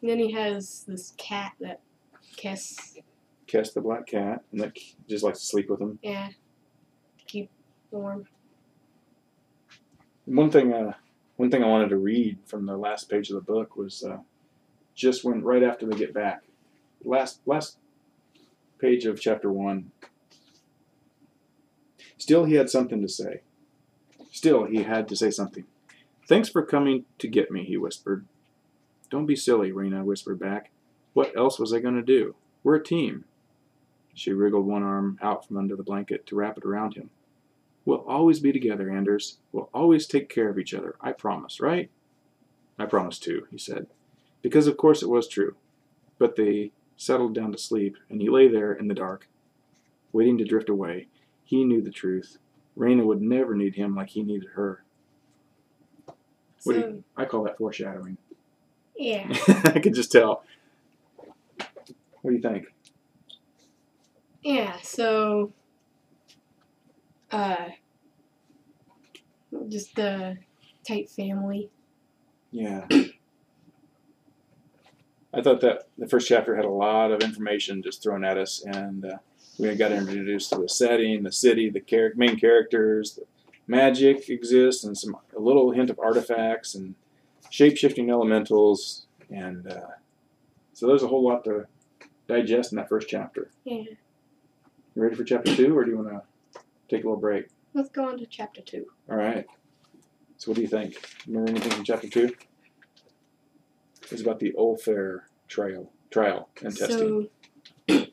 And 0.00 0.10
then 0.10 0.18
he 0.18 0.32
has 0.32 0.84
this 0.88 1.12
cat 1.18 1.52
that 1.60 1.80
Kess, 2.36 2.96
Kess 3.46 3.74
the 3.74 3.80
black 3.80 4.06
cat, 4.06 4.42
and 4.52 4.60
that 4.60 4.78
just 5.08 5.24
likes 5.24 5.40
to 5.40 5.46
sleep 5.46 5.68
with 5.68 5.80
him. 5.80 5.98
yeah, 6.02 6.28
keep 7.26 7.50
warm. 7.90 8.26
One 10.26 10.50
thing, 10.50 10.72
uh, 10.72 10.92
one 11.36 11.50
thing 11.50 11.62
I 11.64 11.68
wanted 11.68 11.88
to 11.90 11.96
read 11.96 12.38
from 12.46 12.66
the 12.66 12.76
last 12.76 13.08
page 13.10 13.30
of 13.30 13.34
the 13.34 13.40
book 13.52 13.76
was 13.76 14.04
uh, 14.04 14.18
just 14.98 15.24
when 15.24 15.42
right 15.42 15.62
after 15.62 15.86
they 15.86 15.96
get 15.96 16.12
back, 16.12 16.42
last 17.04 17.40
last 17.46 17.78
page 18.78 19.06
of 19.06 19.20
chapter 19.20 19.50
one. 19.50 19.92
Still, 22.18 22.44
he 22.44 22.54
had 22.54 22.68
something 22.68 23.00
to 23.00 23.08
say. 23.08 23.42
Still, 24.32 24.64
he 24.64 24.82
had 24.82 25.08
to 25.08 25.16
say 25.16 25.30
something. 25.30 25.64
Thanks 26.26 26.48
for 26.48 26.62
coming 26.62 27.04
to 27.18 27.28
get 27.28 27.50
me, 27.50 27.64
he 27.64 27.76
whispered. 27.76 28.26
Don't 29.08 29.24
be 29.24 29.36
silly, 29.36 29.70
Rayna 29.70 30.04
whispered 30.04 30.40
back. 30.40 30.70
What 31.14 31.34
else 31.36 31.60
was 31.60 31.72
I 31.72 31.78
going 31.78 31.94
to 31.94 32.02
do? 32.02 32.34
We're 32.64 32.74
a 32.74 32.84
team. 32.84 33.24
She 34.14 34.32
wriggled 34.32 34.66
one 34.66 34.82
arm 34.82 35.18
out 35.22 35.46
from 35.46 35.56
under 35.56 35.76
the 35.76 35.84
blanket 35.84 36.26
to 36.26 36.36
wrap 36.36 36.58
it 36.58 36.64
around 36.64 36.94
him. 36.94 37.10
We'll 37.84 38.04
always 38.04 38.40
be 38.40 38.52
together, 38.52 38.90
Anders. 38.90 39.38
We'll 39.52 39.70
always 39.72 40.06
take 40.06 40.28
care 40.28 40.50
of 40.50 40.58
each 40.58 40.74
other. 40.74 40.96
I 41.00 41.12
promise, 41.12 41.60
right? 41.60 41.88
I 42.78 42.86
promise 42.86 43.18
too, 43.18 43.46
he 43.50 43.58
said. 43.58 43.86
Because 44.42 44.66
of 44.66 44.76
course 44.76 45.02
it 45.02 45.08
was 45.08 45.28
true. 45.28 45.56
But 46.18 46.36
they 46.36 46.72
settled 46.96 47.34
down 47.34 47.52
to 47.52 47.58
sleep, 47.58 47.96
and 48.10 48.20
he 48.20 48.28
lay 48.28 48.48
there 48.48 48.72
in 48.72 48.88
the 48.88 48.94
dark, 48.94 49.28
waiting 50.12 50.38
to 50.38 50.44
drift 50.44 50.68
away. 50.68 51.08
He 51.44 51.64
knew 51.64 51.82
the 51.82 51.90
truth. 51.90 52.38
Rayna 52.76 53.04
would 53.04 53.22
never 53.22 53.54
need 53.54 53.74
him 53.76 53.94
like 53.94 54.10
he 54.10 54.22
needed 54.22 54.50
her. 54.54 54.82
What 56.64 56.74
do 56.74 56.84
So 56.84 57.02
I 57.16 57.24
call 57.24 57.44
that 57.44 57.58
foreshadowing. 57.58 58.18
yeah, 58.96 59.28
I 59.64 59.80
could 59.80 59.94
just 59.94 60.12
tell. 60.12 60.44
What 62.22 62.30
do 62.30 62.36
you 62.36 62.42
think? 62.42 62.66
yeah. 64.42 64.78
So, 64.82 65.52
uh, 67.30 67.68
just 69.68 69.94
the 69.96 70.38
tight 70.86 71.10
family. 71.10 71.70
Yeah. 72.50 72.86
I 75.32 75.42
thought 75.42 75.60
that 75.60 75.88
the 75.98 76.08
first 76.08 76.28
chapter 76.28 76.56
had 76.56 76.64
a 76.64 76.70
lot 76.70 77.12
of 77.12 77.22
information 77.22 77.82
just 77.82 78.02
thrown 78.02 78.24
at 78.24 78.38
us, 78.38 78.64
and 78.64 79.04
uh, 79.04 79.18
we 79.58 79.74
got 79.74 79.92
introduced 79.92 80.50
to 80.50 80.58
the 80.58 80.68
setting, 80.68 81.22
the 81.22 81.32
city, 81.32 81.68
the 81.68 81.80
char- 81.80 82.12
main 82.16 82.38
characters, 82.38 83.14
the 83.14 83.24
magic 83.66 84.30
exists, 84.30 84.84
and 84.84 84.96
some 84.96 85.16
a 85.36 85.40
little 85.40 85.72
hint 85.72 85.90
of 85.90 85.98
artifacts 85.98 86.74
and 86.74 86.94
shape 87.50 87.76
shifting 87.76 88.10
elementals, 88.10 89.06
and 89.30 89.66
uh, 89.70 89.80
so 90.72 90.86
there's 90.86 91.02
a 91.02 91.08
whole 91.08 91.24
lot 91.24 91.44
to 91.44 91.66
digest 92.26 92.72
in 92.72 92.76
that 92.76 92.88
first 92.88 93.08
chapter. 93.08 93.50
Yeah. 93.64 93.82
You 94.94 95.02
ready 95.02 95.14
for 95.14 95.24
chapter 95.24 95.54
two, 95.54 95.76
or 95.76 95.84
do 95.84 95.90
you 95.90 95.98
want 95.98 96.08
to 96.08 96.60
take 96.88 97.04
a 97.04 97.06
little 97.06 97.20
break? 97.20 97.48
Let's 97.74 97.90
go 97.90 98.08
on 98.08 98.18
to 98.18 98.26
chapter 98.26 98.62
two. 98.62 98.86
All 99.10 99.16
right. 99.16 99.46
So, 100.38 100.50
what 100.50 100.56
do 100.56 100.62
you 100.62 100.68
think? 100.68 100.96
Remember 101.26 101.50
anything 101.50 101.72
from 101.72 101.84
chapter 101.84 102.08
two? 102.08 102.34
It's 104.10 104.22
about 104.22 104.40
the 104.40 104.52
Olfair 104.58 105.22
trial, 105.48 105.90
trial 106.10 106.48
and 106.62 106.76
testing. 106.76 107.28
So 107.88 108.06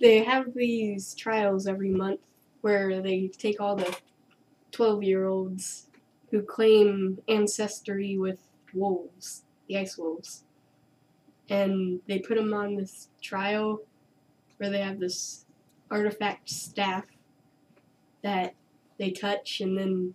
they 0.00 0.24
have 0.24 0.54
these 0.54 1.14
trials 1.14 1.66
every 1.66 1.90
month 1.90 2.20
where 2.60 3.00
they 3.02 3.28
take 3.28 3.60
all 3.60 3.76
the 3.76 3.96
12 4.72 5.02
year 5.02 5.26
olds 5.26 5.86
who 6.30 6.42
claim 6.42 7.18
ancestry 7.28 8.18
with 8.18 8.38
wolves, 8.74 9.42
the 9.68 9.78
ice 9.78 9.98
wolves. 9.98 10.44
And 11.48 12.00
they 12.06 12.18
put 12.18 12.36
them 12.36 12.54
on 12.54 12.76
this 12.76 13.08
trial 13.20 13.82
where 14.56 14.70
they 14.70 14.80
have 14.80 14.98
this 14.98 15.44
artifact 15.90 16.48
staff 16.48 17.04
that 18.22 18.54
they 18.98 19.10
touch, 19.10 19.60
and 19.60 19.76
then 19.76 20.14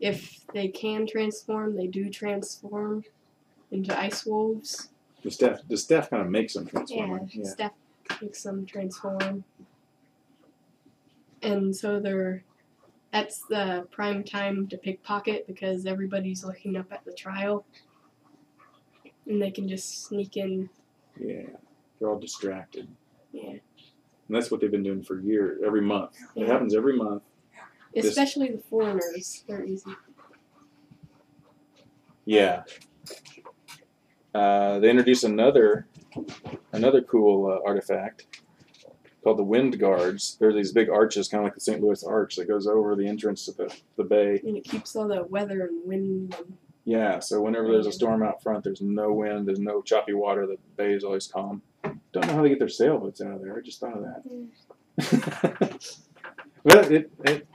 if 0.00 0.46
they 0.54 0.68
can 0.68 1.06
transform, 1.06 1.76
they 1.76 1.86
do 1.88 2.08
transform 2.08 3.04
into 3.76 3.98
ice 3.98 4.24
wolves. 4.26 4.88
the 5.22 5.30
staff, 5.30 5.60
the 5.68 5.76
staff 5.76 6.10
kind 6.10 6.22
of 6.22 6.28
makes 6.30 6.54
them 6.54 6.66
transform. 6.66 7.10
Yeah, 7.10 7.16
right? 7.16 7.28
yeah. 7.34 7.44
Steph 7.50 7.72
makes 8.22 8.42
them 8.42 8.66
transform. 8.66 9.44
And 11.42 11.74
so 11.74 12.00
they're 12.00 12.42
that's 13.12 13.40
the 13.48 13.86
prime 13.90 14.24
time 14.24 14.66
to 14.68 14.76
pickpocket 14.76 15.46
because 15.46 15.86
everybody's 15.86 16.44
looking 16.44 16.76
up 16.76 16.92
at 16.92 17.04
the 17.04 17.12
trial. 17.12 17.64
And 19.26 19.40
they 19.42 19.50
can 19.50 19.68
just 19.68 20.04
sneak 20.04 20.36
in. 20.36 20.68
Yeah, 21.18 21.42
they're 21.98 22.08
all 22.10 22.18
distracted, 22.18 22.88
Yeah. 23.32 23.50
and 23.50 23.60
that's 24.28 24.50
what 24.50 24.60
they've 24.60 24.70
been 24.70 24.82
doing 24.82 25.02
for 25.02 25.18
years. 25.18 25.62
Every 25.64 25.80
month, 25.80 26.16
it 26.36 26.46
happens 26.46 26.74
every 26.74 26.96
month. 26.96 27.22
This- 27.94 28.04
Especially 28.06 28.50
the 28.52 28.58
foreigners. 28.58 29.44
They're 29.48 29.64
easy. 29.64 29.90
Yeah. 32.26 32.64
Uh, 34.36 34.78
they 34.80 34.90
introduce 34.90 35.24
another, 35.24 35.86
another 36.72 37.00
cool 37.00 37.50
uh, 37.50 37.66
artifact 37.66 38.26
called 39.24 39.38
the 39.38 39.42
Wind 39.42 39.78
Guards. 39.78 40.36
They're 40.38 40.52
these 40.52 40.72
big 40.72 40.90
arches, 40.90 41.26
kind 41.26 41.40
of 41.40 41.46
like 41.46 41.54
the 41.54 41.60
St. 41.62 41.80
Louis 41.80 42.04
Arch, 42.04 42.36
that 42.36 42.46
goes 42.46 42.66
over 42.66 42.94
the 42.94 43.08
entrance 43.08 43.46
to 43.46 43.52
the, 43.52 43.74
the 43.96 44.04
bay. 44.04 44.38
And 44.46 44.58
it 44.58 44.64
keeps 44.64 44.94
all 44.94 45.08
the 45.08 45.22
weather 45.24 45.62
and 45.62 45.88
wind 45.88 46.34
and 46.38 46.58
Yeah, 46.84 47.18
so 47.18 47.40
whenever 47.40 47.72
there's 47.72 47.86
a 47.86 47.92
storm 47.92 48.22
out 48.22 48.42
front, 48.42 48.62
there's 48.62 48.82
no 48.82 49.10
wind, 49.10 49.48
there's 49.48 49.58
no 49.58 49.80
choppy 49.80 50.12
water, 50.12 50.46
the 50.46 50.58
bay 50.76 50.92
is 50.92 51.02
always 51.02 51.28
calm. 51.28 51.62
Don't 52.12 52.26
know 52.26 52.34
how 52.34 52.42
they 52.42 52.50
get 52.50 52.58
their 52.58 52.68
sailboats 52.68 53.22
out 53.22 53.32
of 53.32 53.40
there. 53.40 53.56
I 53.56 53.62
just 53.62 53.80
thought 53.80 53.96
of 53.96 54.02
that. 54.98 55.90
but 56.62 56.92
it, 56.92 57.10
it, 57.24 57.46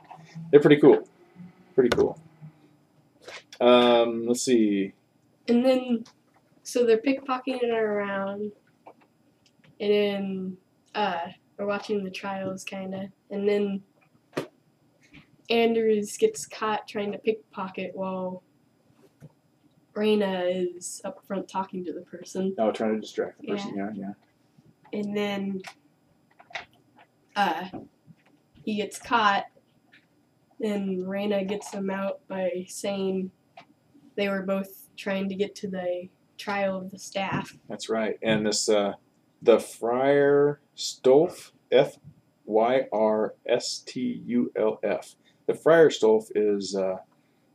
they're 0.49 0.59
pretty 0.59 0.81
cool. 0.81 1.07
Pretty 1.75 1.95
cool. 1.95 2.19
Um, 3.59 4.25
let's 4.25 4.41
see. 4.41 4.93
And 5.47 5.63
then, 5.63 6.05
so 6.63 6.85
they're 6.85 6.97
pickpocketing 6.97 7.71
around, 7.71 8.51
and 9.79 9.91
then 9.91 10.57
uh, 10.95 11.27
we're 11.57 11.65
watching 11.65 12.03
the 12.03 12.11
trials, 12.11 12.63
kind 12.63 12.93
of. 12.93 13.01
And 13.29 13.47
then 13.47 13.81
Anders 15.49 16.17
gets 16.17 16.45
caught 16.45 16.87
trying 16.87 17.11
to 17.11 17.17
pickpocket 17.17 17.91
while 17.95 18.43
Rayna 19.93 20.75
is 20.75 21.01
up 21.03 21.25
front 21.25 21.47
talking 21.47 21.83
to 21.85 21.93
the 21.93 22.01
person. 22.01 22.55
Oh, 22.57 22.71
trying 22.71 22.95
to 22.95 23.01
distract 23.01 23.41
the 23.41 23.47
person. 23.47 23.75
Yeah, 23.75 23.89
yeah. 23.93 24.13
And 24.93 25.15
then 25.15 25.61
uh, 27.35 27.67
he 28.63 28.75
gets 28.75 28.99
caught, 28.99 29.45
and 30.61 30.99
Rayna 30.99 31.47
gets 31.47 31.71
him 31.73 31.89
out 31.89 32.19
by 32.27 32.65
saying 32.67 33.31
they 34.15 34.29
were 34.29 34.43
both 34.43 34.89
trying 34.95 35.27
to 35.29 35.35
get 35.35 35.55
to 35.55 35.67
the 35.67 36.07
trial 36.41 36.77
of 36.77 36.91
the 36.91 36.99
staff. 36.99 37.55
That's 37.69 37.89
right. 37.89 38.17
And 38.21 38.45
this, 38.45 38.67
uh, 38.67 38.93
the 39.41 39.59
Friar 39.59 40.59
Stolf, 40.75 41.51
F 41.71 41.97
Y 42.45 42.81
R 42.91 43.33
S 43.47 43.79
T 43.79 44.21
U 44.25 44.51
L 44.55 44.79
F. 44.83 45.15
The 45.47 45.53
Fyrstulf 45.53 46.31
is 46.35 46.75
uh, 46.75 46.97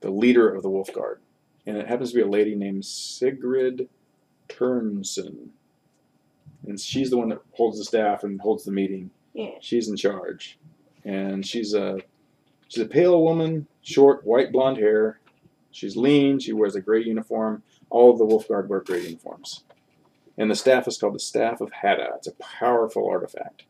the 0.00 0.10
leader 0.10 0.54
of 0.54 0.62
the 0.62 0.70
Wolf 0.70 0.92
Guard, 0.92 1.20
and 1.66 1.76
it 1.76 1.86
happens 1.86 2.10
to 2.10 2.16
be 2.16 2.22
a 2.22 2.26
lady 2.26 2.54
named 2.54 2.84
Sigrid 2.84 3.88
Turnson. 4.48 5.48
And 6.66 6.80
she's 6.80 7.10
the 7.10 7.16
one 7.16 7.28
that 7.28 7.40
holds 7.52 7.78
the 7.78 7.84
staff 7.84 8.24
and 8.24 8.40
holds 8.40 8.64
the 8.64 8.72
meeting. 8.72 9.10
Yeah. 9.34 9.50
She's 9.60 9.88
in 9.88 9.96
charge, 9.96 10.58
and 11.04 11.46
she's 11.46 11.74
a 11.74 11.98
she's 12.68 12.82
a 12.82 12.88
pale 12.88 13.22
woman, 13.22 13.66
short, 13.82 14.24
white 14.26 14.52
blonde 14.52 14.78
hair. 14.78 15.20
She's 15.76 15.96
lean. 15.96 16.38
She 16.38 16.52
wears 16.54 16.74
a 16.74 16.80
gray 16.80 17.02
uniform. 17.02 17.62
All 17.90 18.10
of 18.10 18.18
the 18.18 18.24
Wolf 18.24 18.48
Guard 18.48 18.68
wear 18.70 18.80
gray 18.80 19.02
uniforms. 19.02 19.62
And 20.38 20.50
the 20.50 20.56
staff 20.56 20.88
is 20.88 20.96
called 20.98 21.14
the 21.14 21.18
Staff 21.20 21.60
of 21.60 21.70
Hadda. 21.70 22.16
It's 22.16 22.26
a 22.26 22.32
powerful 22.32 23.06
artifact. 23.08 23.64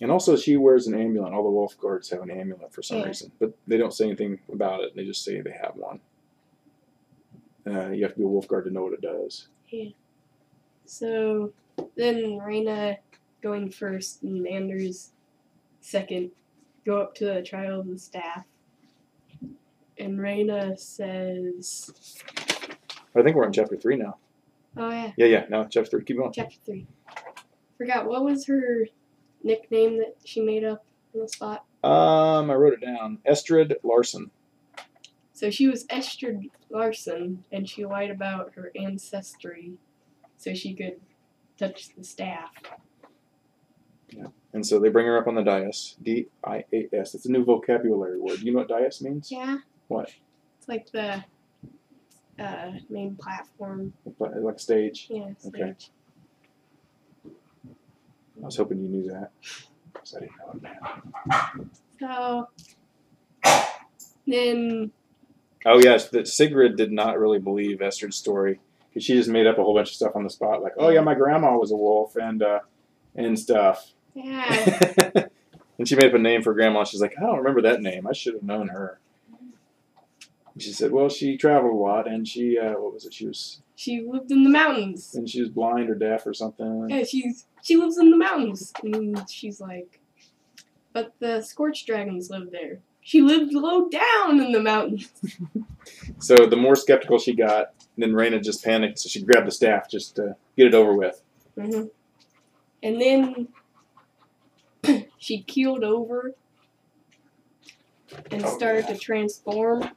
And 0.00 0.10
also, 0.10 0.36
she 0.36 0.56
wears 0.56 0.86
an 0.86 0.94
amulet. 0.94 1.34
All 1.34 1.42
the 1.44 1.50
Wolf 1.50 1.78
Guards 1.78 2.08
have 2.10 2.22
an 2.22 2.30
amulet 2.30 2.72
for 2.72 2.80
some 2.82 2.98
Yeah. 3.00 3.04
reason, 3.08 3.32
but 3.38 3.52
they 3.66 3.76
don't 3.76 3.92
say 3.92 4.06
anything 4.06 4.40
about 4.50 4.80
it. 4.80 4.96
They 4.96 5.04
just 5.04 5.22
say 5.22 5.40
they 5.42 5.50
have 5.52 5.76
one. 5.76 6.00
uh, 7.66 7.90
you 7.90 8.02
have 8.02 8.12
to 8.14 8.18
be 8.18 8.24
a 8.24 8.26
wolf 8.26 8.48
guard 8.48 8.64
to 8.64 8.70
know 8.70 8.84
what 8.84 8.94
it 8.94 9.02
does. 9.02 9.48
Yeah. 9.68 9.90
So 10.86 11.52
then 11.94 12.38
Rayna 12.40 12.96
going 13.42 13.70
first 13.70 14.22
and 14.22 14.46
Anders 14.48 15.12
second 15.82 16.30
go 16.86 17.00
up 17.02 17.14
to 17.16 17.26
the 17.26 17.42
trial 17.42 17.80
of 17.80 17.86
the 17.86 17.98
staff. 17.98 18.46
And 20.00 20.18
Rayna 20.18 20.78
says, 20.78 21.90
I 23.14 23.22
think 23.22 23.36
we're 23.36 23.44
on 23.44 23.52
chapter 23.52 23.76
three 23.76 23.96
now. 23.96 24.16
Oh, 24.76 24.88
yeah, 24.88 25.12
Yeah, 25.16 25.26
yeah. 25.26 25.44
No, 25.50 25.66
chapter 25.68 25.90
three. 25.90 26.04
Keep 26.04 26.16
going. 26.16 26.32
chapter 26.32 26.56
three. 26.64 26.86
Forgot, 27.76 28.06
what 28.06 28.24
was 28.24 28.46
her 28.46 28.86
nickname 29.42 29.98
that 29.98 30.16
she 30.24 30.40
made 30.40 30.64
up 30.64 30.84
on 31.14 31.20
the 31.20 31.28
spot? 31.28 31.64
Um, 31.84 32.50
I 32.50 32.54
wrote 32.54 32.72
it 32.72 32.80
down. 32.80 33.18
Estrid 33.28 33.74
Larson. 33.82 34.30
So 35.34 35.50
she 35.50 35.68
was 35.68 35.84
Estrid 35.86 36.50
Larson, 36.70 37.44
and 37.52 37.68
she 37.68 37.84
lied 37.84 38.10
about 38.10 38.52
her 38.54 38.72
ancestry 38.76 39.72
so 40.38 40.54
she 40.54 40.74
could 40.74 41.00
touch 41.58 41.94
the 41.94 42.04
staff. 42.04 42.50
Yeah. 44.10 44.26
And 44.52 44.66
so 44.66 44.78
they 44.80 44.88
bring 44.88 45.06
her 45.06 45.18
up 45.18 45.26
on 45.26 45.34
the 45.34 45.42
dais. 45.42 45.96
D 46.02 46.26
I 46.44 46.64
A 46.72 46.88
S. 46.92 47.14
It's 47.14 47.26
a 47.26 47.30
new 47.30 47.44
vocabulary 47.44 48.18
word. 48.18 48.40
You 48.40 48.52
know 48.52 48.58
what 48.60 48.68
dais 48.68 49.00
means? 49.02 49.30
Yeah. 49.30 49.58
What? 49.90 50.08
It's 50.60 50.68
like 50.68 50.88
the 50.92 51.24
uh, 52.38 52.70
main 52.88 53.16
platform. 53.16 53.92
But 54.20 54.40
Like 54.40 54.60
stage. 54.60 55.08
Yeah, 55.10 55.32
Okay. 55.48 55.74
stage. 55.74 55.90
I 57.26 58.46
was 58.46 58.56
hoping 58.56 58.80
you 58.84 58.88
knew 58.88 59.10
that. 59.10 59.32
I 60.16 60.20
didn't 60.20 60.30
know 60.38 60.70
it. 61.64 61.68
So 61.98 62.48
then, 64.28 64.92
Oh 65.66 65.80
yes, 65.80 66.08
that 66.10 66.28
Sigrid 66.28 66.76
did 66.76 66.92
not 66.92 67.18
really 67.18 67.40
believe 67.40 67.82
Estrid's 67.82 68.16
story 68.16 68.60
because 68.88 69.04
she 69.04 69.14
just 69.14 69.28
made 69.28 69.48
up 69.48 69.58
a 69.58 69.62
whole 69.64 69.74
bunch 69.74 69.88
of 69.90 69.94
stuff 69.96 70.14
on 70.14 70.22
the 70.22 70.30
spot, 70.30 70.62
like, 70.62 70.74
"Oh 70.78 70.90
yeah, 70.90 71.00
my 71.00 71.14
grandma 71.14 71.56
was 71.56 71.72
a 71.72 71.76
wolf," 71.76 72.14
and 72.14 72.42
uh, 72.44 72.60
and 73.16 73.36
stuff. 73.38 73.92
yeah, 74.14 75.10
and 75.78 75.86
she 75.88 75.96
made 75.96 76.06
up 76.06 76.14
a 76.14 76.18
name 76.18 76.42
for 76.42 76.54
grandma. 76.54 76.84
She's 76.84 77.00
like, 77.02 77.14
"I 77.18 77.22
don't 77.22 77.38
remember 77.38 77.60
that 77.62 77.82
name. 77.82 78.06
I 78.06 78.12
should 78.12 78.34
have 78.34 78.44
known 78.44 78.68
her." 78.68 79.00
She 80.60 80.72
said, 80.72 80.92
"Well, 80.92 81.08
she 81.08 81.36
traveled 81.36 81.72
a 81.72 81.76
lot, 81.76 82.06
and 82.08 82.26
she 82.26 82.58
uh, 82.58 82.72
what 82.72 82.92
was 82.94 83.04
it? 83.06 83.14
She 83.14 83.26
was 83.26 83.62
she 83.76 84.02
lived 84.06 84.30
in 84.30 84.44
the 84.44 84.50
mountains. 84.50 85.14
and 85.14 85.28
she 85.28 85.40
was 85.40 85.50
blind 85.50 85.88
or 85.90 85.94
deaf 85.94 86.26
or 86.26 86.34
something." 86.34 86.88
Yeah, 86.90 87.04
she's 87.04 87.46
she 87.62 87.76
lives 87.76 87.98
in 87.98 88.10
the 88.10 88.16
mountains, 88.16 88.72
and 88.82 89.28
she's 89.28 89.60
like, 89.60 90.00
but 90.92 91.14
the 91.20 91.40
scorched 91.42 91.86
dragons 91.86 92.30
live 92.30 92.50
there. 92.50 92.80
She 93.02 93.22
lived 93.22 93.52
low 93.54 93.88
down 93.88 94.40
in 94.40 94.52
the 94.52 94.60
mountains. 94.62 95.10
So 96.18 96.34
the 96.36 96.56
more 96.56 96.76
skeptical 96.76 97.18
she 97.18 97.34
got, 97.34 97.68
then 97.96 98.12
Rayna 98.12 98.42
just 98.44 98.62
panicked, 98.62 98.98
so 98.98 99.08
she 99.08 99.22
grabbed 99.22 99.46
the 99.46 99.50
staff 99.50 99.90
just 99.90 100.16
to 100.16 100.36
get 100.56 100.66
it 100.66 100.74
over 100.74 100.94
with. 100.94 101.22
hmm 101.58 101.84
And 102.82 103.00
then 103.00 103.48
she 105.18 105.42
keeled 105.42 105.82
over 105.82 106.34
and 108.30 108.44
Oh, 108.44 108.56
started 108.56 108.86
to 108.88 108.98
transform. 108.98 109.90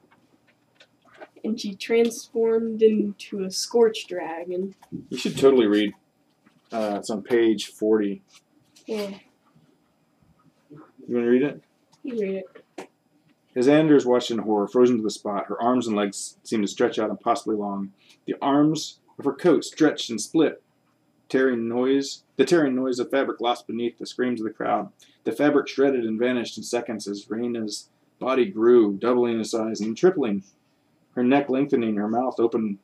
And 1.44 1.60
she 1.60 1.76
transformed 1.76 2.82
into 2.82 3.44
a 3.44 3.52
scorched 3.52 4.08
dragon. 4.10 4.76
You 5.10 5.18
should 5.18 5.38
totally 5.38 5.68
read. 5.68 5.94
Uh, 6.72 6.96
it's 7.00 7.10
on 7.10 7.22
page 7.22 7.68
forty. 7.68 8.22
Yeah, 8.88 9.10
You 10.72 10.80
want 11.16 11.26
to 11.26 11.30
read 11.30 11.44
it? 11.44 11.62
you 12.04 12.20
read 12.20 12.36
it. 12.78 12.90
As 13.56 13.68
Anders 13.68 14.06
watched 14.06 14.32
in 14.32 14.40
horror, 14.40 14.68
frozen 14.68 14.98
to 14.98 15.04
the 15.04 15.12
spot, 15.12 15.46
her 15.48 15.62
arms 15.62 15.86
and 15.88 15.96
legs 15.96 16.38
seemed 16.44 16.64
to 16.64 16.68
stretch 16.68 16.98
out 16.98 17.10
impossibly 17.12 17.56
long. 17.56 17.92
The 18.26 18.36
arms 18.42 19.00
of 19.20 19.26
her 19.26 19.34
coat 19.34 19.64
stretched 19.64 20.10
and 20.10 20.20
split. 20.20 20.62
Tearing 21.30 21.68
noise, 21.68 22.24
the 22.36 22.46
tearing 22.46 22.76
noise 22.76 23.00
of 23.00 23.10
fabric 23.12 23.40
lost 23.42 23.68
beneath 23.68 23.98
the 24.00 24.06
screams 24.06 24.42
of 24.42 24.46
the 24.48 24.54
crowd. 24.54 24.92
The 25.24 25.32
fabric 25.32 25.68
shredded 25.68 26.04
and 26.04 26.20
vanished 26.20 26.58
in 26.58 26.64
seconds 26.64 27.08
as 27.08 27.26
Rayna's 27.26 27.90
body 28.20 28.46
grew, 28.46 28.94
doubling 28.98 29.38
in 29.38 29.44
size 29.46 29.80
and 29.82 29.96
tripling. 29.96 30.44
Her 31.16 31.24
neck 31.24 31.50
lengthening, 31.50 31.96
her 31.96 32.08
mouth 32.08 32.40
opened 32.40 32.80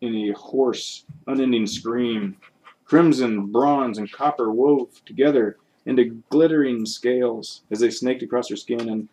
in 0.00 0.14
a 0.14 0.32
hoarse, 0.32 1.04
unending 1.26 1.66
scream. 1.66 2.36
Crimson, 2.84 3.46
bronze, 3.46 3.98
and 3.98 4.10
copper 4.10 4.50
wove 4.52 5.04
together 5.04 5.56
into 5.86 6.22
glittering 6.30 6.86
scales 6.86 7.62
as 7.70 7.80
they 7.80 7.90
snaked 7.90 8.22
across 8.22 8.48
her 8.50 8.56
skin, 8.56 8.88
and 8.88 9.08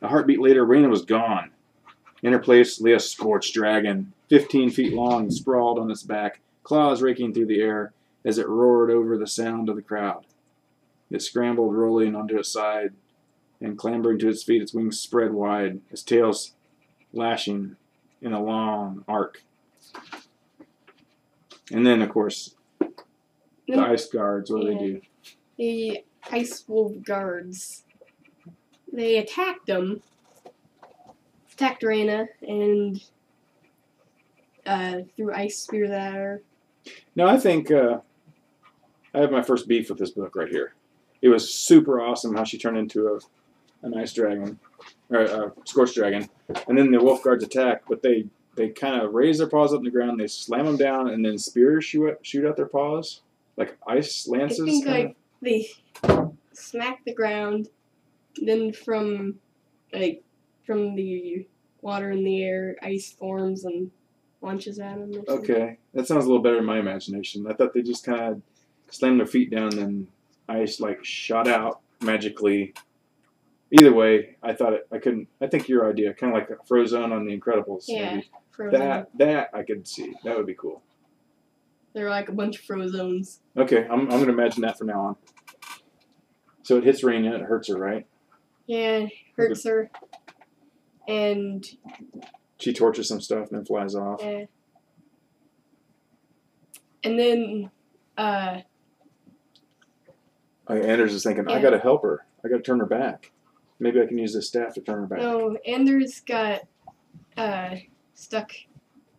a 0.00 0.08
heartbeat 0.08 0.40
later, 0.40 0.66
Rayna 0.66 0.88
was 0.88 1.04
gone. 1.04 1.50
In 2.22 2.32
her 2.32 2.38
place 2.38 2.80
lay 2.80 2.92
a 2.92 3.00
scorched 3.00 3.54
dragon, 3.54 4.12
15 4.30 4.70
feet 4.70 4.94
long, 4.94 5.30
sprawled 5.30 5.78
on 5.78 5.90
its 5.90 6.02
back, 6.02 6.40
claws 6.62 7.02
raking 7.02 7.34
through 7.34 7.46
the 7.46 7.60
air 7.60 7.92
as 8.24 8.38
it 8.38 8.48
roared 8.48 8.90
over 8.90 9.18
the 9.18 9.26
sound 9.26 9.68
of 9.68 9.76
the 9.76 9.82
crowd. 9.82 10.24
It 11.10 11.20
scrambled, 11.20 11.74
rolling 11.74 12.14
onto 12.14 12.38
its 12.38 12.48
side, 12.48 12.94
and 13.60 13.76
clambering 13.78 14.18
to 14.20 14.28
its 14.28 14.42
feet, 14.42 14.62
its 14.62 14.72
wings 14.72 14.98
spread 14.98 15.32
wide, 15.32 15.80
its 15.90 16.02
tail 16.02 16.32
lashing 17.14 17.76
in 18.20 18.32
a 18.32 18.42
long 18.42 19.04
arc. 19.08 19.42
And 21.70 21.86
then, 21.86 22.02
of 22.02 22.10
course, 22.10 22.54
the 23.66 23.78
ice 23.78 24.06
guards, 24.06 24.50
what 24.50 24.62
do 24.62 24.68
they 24.68 24.78
do? 24.78 25.00
the 25.56 26.04
Ice 26.30 26.64
Wolf 26.66 26.92
guards. 27.04 27.84
They 28.92 29.18
attacked 29.18 29.66
them, 29.66 30.02
attacked 31.52 31.82
Rayna, 31.82 32.28
and 32.42 33.02
uh, 34.66 35.00
threw 35.16 35.32
ice 35.32 35.58
spears 35.58 35.90
at 35.90 36.14
her. 36.14 36.42
No, 37.16 37.26
I 37.26 37.38
think 37.38 37.70
uh, 37.70 37.98
I 39.14 39.18
have 39.18 39.32
my 39.32 39.42
first 39.42 39.66
beef 39.66 39.88
with 39.88 39.98
this 39.98 40.10
book 40.10 40.36
right 40.36 40.48
here. 40.48 40.74
It 41.22 41.28
was 41.28 41.52
super 41.52 42.00
awesome 42.00 42.34
how 42.34 42.44
she 42.44 42.58
turned 42.58 42.76
into 42.76 43.08
a, 43.08 43.86
an 43.86 43.94
ice 43.96 44.12
dragon, 44.12 44.58
or 45.10 45.20
a 45.20 45.52
scorched 45.64 45.94
dragon, 45.94 46.28
and 46.68 46.78
then 46.78 46.90
the 46.90 47.02
wolf 47.02 47.22
guards 47.22 47.44
attack, 47.44 47.82
but 47.88 48.02
they 48.02 48.26
they 48.56 48.68
kind 48.68 49.00
of 49.00 49.12
raise 49.12 49.38
their 49.38 49.48
paws 49.48 49.72
up 49.72 49.78
in 49.78 49.84
the 49.84 49.90
ground, 49.90 50.20
they 50.20 50.28
slam 50.28 50.66
them 50.66 50.76
down, 50.76 51.10
and 51.10 51.24
then 51.24 51.38
spears 51.38 51.84
shoot 51.84 52.18
shoot 52.22 52.46
out 52.46 52.56
their 52.56 52.66
paws 52.66 53.22
like 53.56 53.76
ice 53.86 54.26
lances. 54.28 54.60
I 54.60 54.64
think 54.64 54.84
kinda. 54.84 55.00
like 55.00 55.16
they 55.42 55.68
smack 56.52 57.04
the 57.04 57.14
ground, 57.14 57.68
then 58.36 58.72
from 58.72 59.36
like 59.92 60.22
from 60.66 60.94
the 60.94 61.46
water 61.82 62.10
in 62.10 62.24
the 62.24 62.42
air, 62.42 62.76
ice 62.82 63.12
forms 63.12 63.64
and 63.64 63.90
launches 64.40 64.78
at 64.78 64.98
them. 64.98 65.24
Okay, 65.28 65.78
that 65.92 66.06
sounds 66.06 66.24
a 66.24 66.28
little 66.28 66.42
better 66.42 66.58
in 66.58 66.64
my 66.64 66.78
imagination. 66.78 67.46
I 67.46 67.54
thought 67.54 67.74
they 67.74 67.82
just 67.82 68.04
kind 68.04 68.20
of 68.20 68.42
slammed 68.90 69.20
their 69.20 69.26
feet 69.26 69.50
down, 69.50 69.78
and 69.78 70.06
ice 70.48 70.80
like 70.80 71.04
shot 71.04 71.48
out 71.48 71.80
magically. 72.00 72.74
Either 73.76 73.92
way, 73.92 74.36
I 74.40 74.52
thought 74.52 74.72
it. 74.74 74.86
I 74.92 74.98
couldn't. 74.98 75.26
I 75.40 75.48
think 75.48 75.68
your 75.68 75.90
idea, 75.90 76.14
kind 76.14 76.32
of 76.32 76.38
like 76.38 76.48
a 76.48 76.62
Frozone 76.64 77.10
on 77.10 77.26
The 77.26 77.36
Incredibles. 77.36 77.84
Yeah, 77.88 78.20
maybe. 78.56 78.70
That 78.70 79.08
that 79.18 79.50
I 79.52 79.64
could 79.64 79.88
see. 79.88 80.14
That 80.22 80.36
would 80.36 80.46
be 80.46 80.54
cool. 80.54 80.80
They're 81.92 82.08
like 82.08 82.28
a 82.28 82.32
bunch 82.32 82.60
of 82.60 82.64
frozones. 82.64 83.38
Okay, 83.56 83.84
I'm 83.90 84.02
I'm 84.02 84.20
gonna 84.20 84.32
imagine 84.32 84.62
that 84.62 84.78
from 84.78 84.86
now 84.86 85.00
on. 85.00 85.16
So 86.62 86.76
it 86.76 86.84
hits 86.84 87.02
Rayna, 87.02 87.34
and 87.34 87.42
it 87.42 87.48
hurts 87.48 87.66
her, 87.68 87.76
right? 87.76 88.06
Yeah, 88.66 89.06
hurts 89.36 89.64
her. 89.64 89.90
And 91.08 91.66
She 92.60 92.72
tortures 92.72 93.08
some 93.08 93.20
stuff 93.20 93.48
and 93.50 93.58
then 93.58 93.64
flies 93.64 93.96
off. 93.96 94.22
uh, 94.22 94.46
and 97.02 97.18
then 97.18 97.70
uh 98.16 98.60
Anders 100.68 101.12
is 101.12 101.24
thinking, 101.24 101.46
I 101.48 101.60
gotta 101.60 101.78
help 101.80 102.02
her. 102.02 102.24
I 102.44 102.48
gotta 102.48 102.62
turn 102.62 102.78
her 102.78 102.86
back. 102.86 103.32
Maybe 103.78 104.00
I 104.00 104.06
can 104.06 104.18
use 104.18 104.32
this 104.34 104.48
staff 104.48 104.74
to 104.74 104.80
turn 104.80 105.00
her 105.00 105.06
back. 105.06 105.18
no, 105.18 105.56
Anders 105.66 106.20
got 106.20 106.62
uh 107.36 107.76
stuck 108.14 108.52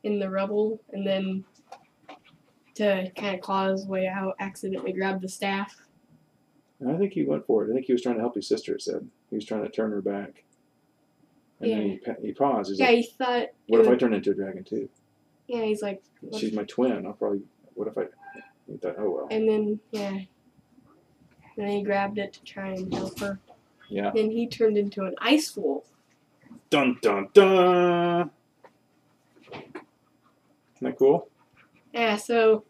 in 0.04 0.20
the 0.20 0.30
rubble 0.30 0.80
and 0.94 1.06
then 1.06 1.44
to 2.76 3.10
kind 3.18 3.36
of 3.36 3.42
claw 3.42 3.70
his 3.72 3.86
way 3.86 4.08
out, 4.08 4.36
accidentally 4.40 4.92
grabbed 4.94 5.22
the 5.22 5.30
staff. 5.30 5.76
And 6.80 6.92
I 6.92 6.98
think 6.98 7.14
he 7.14 7.24
went 7.24 7.46
for 7.46 7.64
it. 7.66 7.72
I 7.72 7.74
think 7.74 7.86
he 7.86 7.94
was 7.94 8.02
trying 8.02 8.16
to 8.16 8.22
help 8.22 8.36
his 8.36 8.48
sister. 8.48 8.76
It 8.76 8.82
said 8.82 9.08
he 9.30 9.36
was 9.38 9.46
trying 9.46 9.64
to 9.64 9.70
turn 9.70 9.92
her 9.92 10.02
back. 10.02 10.44
And 11.62 11.72
then 11.72 11.82
he, 11.90 11.98
pa- 11.98 12.16
he 12.22 12.34
paused. 12.34 12.70
He's 12.70 12.80
Yeah, 12.80 12.88
like, 12.88 12.96
he 12.98 13.04
thought. 13.18 13.48
"What 13.68 13.82
if 13.82 13.88
I 13.88 13.96
turn 13.96 14.14
into 14.14 14.32
a 14.32 14.34
dragon 14.34 14.64
too? 14.66 14.90
Yeah, 15.48 15.62
he's 15.64 15.82
like. 15.82 16.04
She's 16.38 16.52
my 16.54 16.64
twin. 16.66 17.06
I'll 17.06 17.14
probably. 17.14 17.42
What 17.76 17.88
if 17.88 17.98
I?" 17.98 18.08
He 18.70 18.76
thought, 18.78 18.96
"Oh 19.00 19.10
well." 19.10 19.28
And 19.32 19.48
then 19.48 19.80
yeah. 19.92 20.10
And 20.10 20.26
then 21.56 21.68
he 21.70 21.82
grabbed 21.82 22.18
it 22.18 22.34
to 22.34 22.44
try 22.44 22.72
and 22.72 22.94
help 22.94 23.18
her. 23.22 23.40
Yeah. 23.90 24.12
Then 24.14 24.32
he 24.32 24.48
turned 24.48 24.78
into 24.78 25.04
an 25.04 25.16
ice 25.20 25.56
wolf. 25.56 25.86
Dun 26.70 26.98
dun 27.02 27.30
dun. 27.34 28.32
Isn't 29.54 29.84
that 30.82 30.98
cool? 30.98 31.30
Yeah, 31.94 32.18
so 32.18 32.66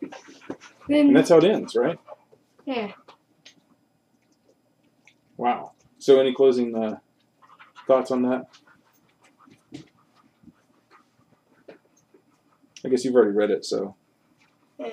then 0.87 1.07
And 1.07 1.15
that's 1.15 1.29
how 1.29 1.37
it 1.37 1.45
ends, 1.45 1.75
right? 1.75 1.97
yeah. 2.65 2.91
Wow. 5.37 5.71
So, 5.97 6.19
any 6.19 6.33
closing 6.33 6.75
uh, 6.75 6.97
thoughts 7.87 8.11
on 8.11 8.21
that? 8.23 8.45
I 12.85 12.89
guess 12.89 13.03
you've 13.03 13.15
already 13.15 13.31
read 13.31 13.49
it, 13.49 13.65
so 13.65 13.95
Eh, 14.79 14.89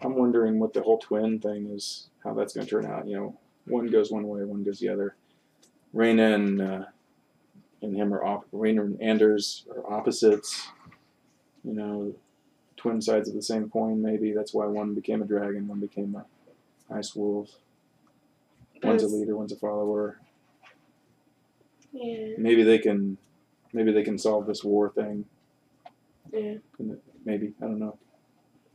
I'm 0.00 0.14
wondering 0.16 0.58
what 0.60 0.72
the 0.74 0.82
whole 0.82 0.98
twin 0.98 1.40
thing 1.40 1.66
is, 1.70 2.08
how 2.22 2.34
that's 2.34 2.54
going 2.54 2.66
to 2.66 2.70
turn 2.70 2.86
out. 2.86 3.08
You 3.08 3.16
know, 3.16 3.38
one 3.66 3.86
goes 3.88 4.10
one 4.10 4.26
way, 4.28 4.44
one 4.44 4.64
goes 4.64 4.78
the 4.78 4.88
other. 4.88 5.14
Rayna 5.94 6.34
and 6.34 6.60
uh, 6.62 6.84
and 7.82 7.96
him 7.96 8.12
are 8.14 8.24
op- 8.24 8.50
Rayna 8.52 8.80
and 8.82 9.00
Anders 9.02 9.64
are 9.74 9.92
opposites. 9.92 10.68
You 11.64 11.72
know, 11.74 12.14
twin 12.76 13.00
sides 13.02 13.28
of 13.28 13.34
the 13.34 13.42
same 13.42 13.68
coin. 13.68 14.02
Maybe 14.02 14.32
that's 14.32 14.54
why 14.54 14.66
one 14.66 14.94
became 14.94 15.22
a 15.22 15.26
dragon, 15.26 15.68
one 15.68 15.80
became 15.80 16.14
a 16.14 16.94
ice 16.94 17.14
wolf. 17.14 17.50
One's 18.82 19.02
a 19.02 19.08
leader, 19.08 19.36
one's 19.36 19.52
a 19.52 19.56
follower. 19.56 20.20
Yeah. 21.92 22.34
Maybe 22.38 22.62
they 22.62 22.78
can, 22.78 23.16
maybe 23.72 23.90
they 23.90 24.02
can 24.04 24.18
solve 24.18 24.46
this 24.46 24.62
war 24.62 24.90
thing. 24.90 25.24
Yeah. 26.32 26.54
Maybe 27.24 27.54
I 27.60 27.64
don't 27.64 27.78
know. 27.78 27.98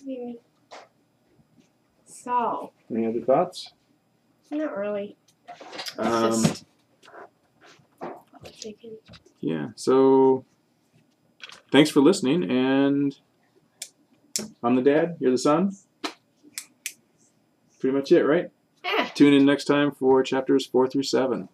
Maybe. 0.05 0.39
So, 2.05 2.71
Any 2.89 3.05
other 3.07 3.21
thoughts? 3.21 3.71
Not 4.51 4.75
really. 4.77 5.15
Um, 5.97 6.43
Just 6.43 6.65
yeah. 9.39 9.67
So, 9.75 10.45
thanks 11.71 11.89
for 11.89 12.01
listening, 12.01 12.49
and 12.49 13.15
I'm 14.63 14.75
the 14.75 14.81
dad. 14.81 15.17
You're 15.19 15.31
the 15.31 15.37
son. 15.37 15.75
Pretty 17.79 17.95
much 17.95 18.11
it, 18.11 18.23
right? 18.23 18.51
Ah. 18.85 19.11
Tune 19.15 19.33
in 19.33 19.45
next 19.45 19.65
time 19.65 19.91
for 19.91 20.21
chapters 20.23 20.65
four 20.65 20.87
through 20.87 21.03
seven. 21.03 21.49